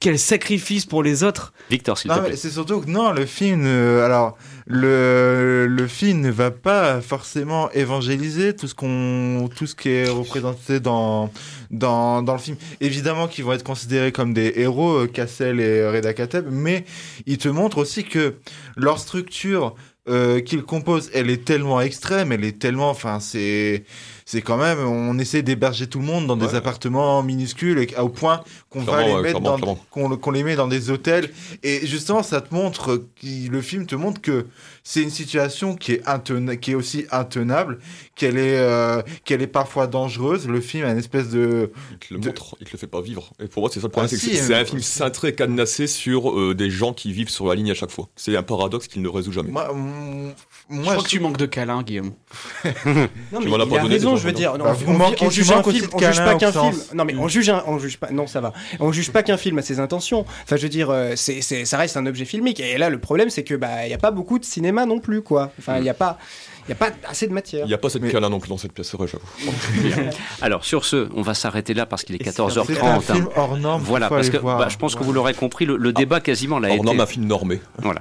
quel 0.00 0.18
sacrifice 0.18 0.84
pour 0.86 1.02
les 1.02 1.22
autres. 1.22 1.52
Victor, 1.70 1.96
s'il 1.98 2.10
Non, 2.10 2.16
te 2.16 2.20
mais 2.22 2.28
plaît. 2.28 2.36
c'est 2.36 2.50
surtout 2.50 2.80
que 2.80 2.88
non, 2.90 3.12
le 3.12 3.24
film, 3.26 3.62
euh, 3.64 4.04
alors 4.04 4.36
le, 4.66 5.66
le 5.68 5.86
film 5.86 6.20
ne 6.20 6.30
va 6.30 6.50
pas 6.50 7.00
forcément 7.00 7.70
évangéliser 7.72 8.54
tout 8.56 8.66
ce 8.68 8.74
qu'on, 8.74 9.48
tout 9.54 9.66
ce 9.66 9.74
qui 9.74 9.90
est 9.90 10.08
représenté 10.08 10.80
dans 10.80 11.30
dans, 11.70 12.22
dans 12.22 12.32
le 12.34 12.38
film. 12.40 12.56
Évidemment 12.80 13.28
qu'ils 13.28 13.44
vont 13.44 13.52
être 13.52 13.62
considérés 13.64 14.12
comme 14.12 14.34
des 14.34 14.52
héros, 14.56 15.02
euh, 15.02 15.06
Cassel 15.06 15.60
et 15.60 15.86
Reda 15.88 16.12
Kateb, 16.14 16.46
mais 16.50 16.84
il 17.26 17.38
te 17.38 17.48
montre 17.48 17.78
aussi 17.78 18.04
que 18.04 18.34
leur 18.76 18.98
structure 18.98 19.74
euh, 20.08 20.40
qu'ils 20.40 20.62
composent, 20.64 21.10
elle 21.14 21.30
est 21.30 21.44
tellement 21.44 21.80
extrême, 21.80 22.32
elle 22.32 22.44
est 22.44 22.58
tellement, 22.58 22.90
enfin 22.90 23.20
c'est 23.20 23.84
c'est 24.32 24.40
quand 24.40 24.56
même, 24.56 24.78
on 24.78 25.18
essaie 25.18 25.42
d'héberger 25.42 25.86
tout 25.88 25.98
le 25.98 26.06
monde 26.06 26.26
dans 26.26 26.36
des 26.38 26.54
appartements 26.54 27.22
minuscules 27.22 27.78
et 27.78 27.94
au 27.98 28.08
point 28.08 28.42
qu'on 28.70 28.80
va 28.80 29.02
les 29.06 29.08
mettre 29.16 29.22
clairement, 29.40 29.40
dans, 29.50 29.56
clairement. 29.56 29.78
qu'on 29.90 30.16
qu'on 30.16 30.30
les 30.30 30.42
met 30.42 30.56
dans 30.56 30.68
des 30.68 30.88
hôtels. 30.88 31.30
Et 31.62 31.86
justement, 31.86 32.22
ça 32.22 32.40
te 32.40 32.54
montre, 32.54 33.04
le 33.22 33.60
film 33.60 33.84
te 33.84 33.94
montre 33.94 34.22
que 34.22 34.46
c'est 34.84 35.02
une 35.02 35.10
situation 35.10 35.76
qui 35.76 35.92
est, 35.92 36.02
intena- 36.06 36.56
qui 36.56 36.70
est 36.70 36.74
aussi 36.74 37.04
intenable, 37.10 37.78
qu'elle 38.16 38.38
est, 38.38 38.56
euh, 38.58 39.02
qu'elle 39.26 39.42
est 39.42 39.46
parfois 39.46 39.86
dangereuse. 39.86 40.48
Le 40.48 40.62
film 40.62 40.86
a 40.86 40.92
une 40.92 40.98
espèce 40.98 41.28
de... 41.28 41.70
Il 41.92 41.98
te 41.98 42.14
le 42.14 42.20
De- 42.20 42.26
montre, 42.28 42.56
il 42.60 42.66
te 42.66 42.72
le 42.72 42.78
fait 42.78 42.86
pas 42.86 43.02
vivre. 43.02 43.32
Et 43.38 43.48
pour 43.48 43.60
moi, 43.62 43.70
c'est 43.70 43.80
ça 43.80 43.86
le 43.88 43.90
problème, 43.92 44.08
Ah, 44.10 44.16
c'est 44.18 44.26
que 44.30 44.34
c'est- 44.34 44.42
c'est 44.42 44.54
un 44.54 44.64
film 44.64 44.80
cintré, 44.80 45.34
cadenassé 45.34 45.86
sur 45.86 46.30
euh, 46.36 46.54
des 46.54 46.70
gens 46.70 46.94
qui 46.94 47.12
vivent 47.12 47.28
sur 47.28 47.46
la 47.48 47.54
ligne 47.54 47.70
à 47.70 47.74
chaque 47.74 47.90
fois. 47.90 48.08
C'est 48.16 48.34
un 48.34 48.42
paradoxe 48.42 48.88
qu'il 48.88 49.02
ne 49.02 49.08
résout 49.08 49.32
jamais. 49.32 49.50
Moi, 49.50 49.68
mm, 50.70 50.76
Je 50.76 50.80
crois 50.90 50.96
que 51.02 51.08
tu 51.08 51.20
manques 51.20 51.36
de 51.36 51.46
câlin, 51.46 51.82
Guillaume. 51.82 52.12
Non, 52.64 53.40
Tu 53.40 53.44
mais 53.44 53.50
m'en 53.50 53.56
as 53.60 53.64
il 53.64 53.70
pas 53.70 53.76
a 53.78 53.82
donné, 53.82 53.94
raison, 53.94 54.14
des 54.14 54.20
je 54.20 54.26
veux 54.26 54.32
dire. 54.32 54.52
Bah, 54.58 54.64
on- 54.68 54.72
vous 54.72 54.92
on, 54.92 54.96
manquez- 54.96 55.26
on 55.26 55.28
tu 55.28 55.36
juge 55.36 55.52
un 55.52 55.62
film, 55.62 55.86
de 55.86 55.90
on 55.94 55.98
juge 55.98 56.16
pas 56.18 56.34
qu'un 56.36 56.52
film. 56.52 56.72
Non, 56.94 57.04
mais 57.04 57.14
on 57.16 57.28
juge 57.28 57.48
un, 57.50 57.62
on 57.66 57.78
juge 57.78 57.98
pas. 57.98 58.10
Non, 58.10 58.26
ça 58.26 58.40
va. 58.40 58.52
On 58.80 58.92
juge 58.92 59.10
pas 59.10 59.22
qu'un 59.22 59.36
film 59.36 59.58
à 59.58 59.62
ses 59.62 59.80
intentions. 59.80 60.24
Enfin, 60.44 60.56
je 60.56 60.62
veux 60.62 60.68
dire, 60.68 60.90
euh, 60.90 61.12
c'est, 61.16 61.40
c'est, 61.42 61.64
ça 61.64 61.78
reste 61.78 61.96
un 61.96 62.06
objet 62.06 62.24
filmique. 62.24 62.60
Et 62.60 62.78
là, 62.78 62.90
le 62.90 62.98
problème, 62.98 63.30
c'est 63.30 63.44
que 63.44 63.54
bah, 63.54 63.86
il 63.86 63.90
y 63.90 63.94
a 63.94 63.98
pas 63.98 64.10
beaucoup 64.10 64.38
de 64.38 64.44
cinéma 64.44 64.86
non 64.86 64.98
plus, 65.00 65.22
quoi. 65.22 65.50
Enfin, 65.58 65.78
il 65.78 65.84
y 65.84 65.88
a 65.90 65.94
pas, 65.94 66.18
il 66.66 66.70
y 66.70 66.72
a 66.72 66.76
pas 66.76 66.90
assez 67.08 67.26
de 67.26 67.32
matière. 67.32 67.64
Il 67.64 67.68
n'y 67.68 67.74
a 67.74 67.78
pas 67.78 67.90
cette 67.90 68.02
Mais- 68.02 68.10
câlin 68.10 68.28
non 68.30 68.38
plus 68.40 68.48
dans 68.48 68.58
cette 68.58 68.72
pièce, 68.72 68.88
c'est 68.90 68.96
vrai, 68.96 69.06
j'avoue. 69.08 69.24
Alors, 70.42 70.64
sur 70.64 70.84
ce, 70.84 71.08
on 71.14 71.22
va 71.22 71.34
s'arrêter 71.34 71.74
là 71.74 71.86
parce 71.86 72.04
qu'il 72.04 72.14
est 72.16 72.24
c'est 72.24 72.40
un 72.40 72.46
14h30. 72.48 72.64
film 73.02 73.26
hein. 73.26 73.30
hors 73.36 73.56
norme. 73.56 73.82
Voilà, 73.84 74.08
parce 74.08 74.30
que 74.30 74.36
bah, 74.38 74.68
je 74.70 74.76
pense 74.76 74.94
que 74.94 75.02
vous 75.02 75.12
l'aurez 75.12 75.34
compris, 75.34 75.64
le, 75.66 75.76
le 75.76 75.92
débat 75.92 76.20
quasiment 76.20 76.58
l'a 76.58 76.68
Hors 76.68 76.74
été. 76.76 76.84
norme, 76.84 77.00
un 77.00 77.06
film 77.06 77.26
normé. 77.26 77.60
Voilà, 77.78 77.90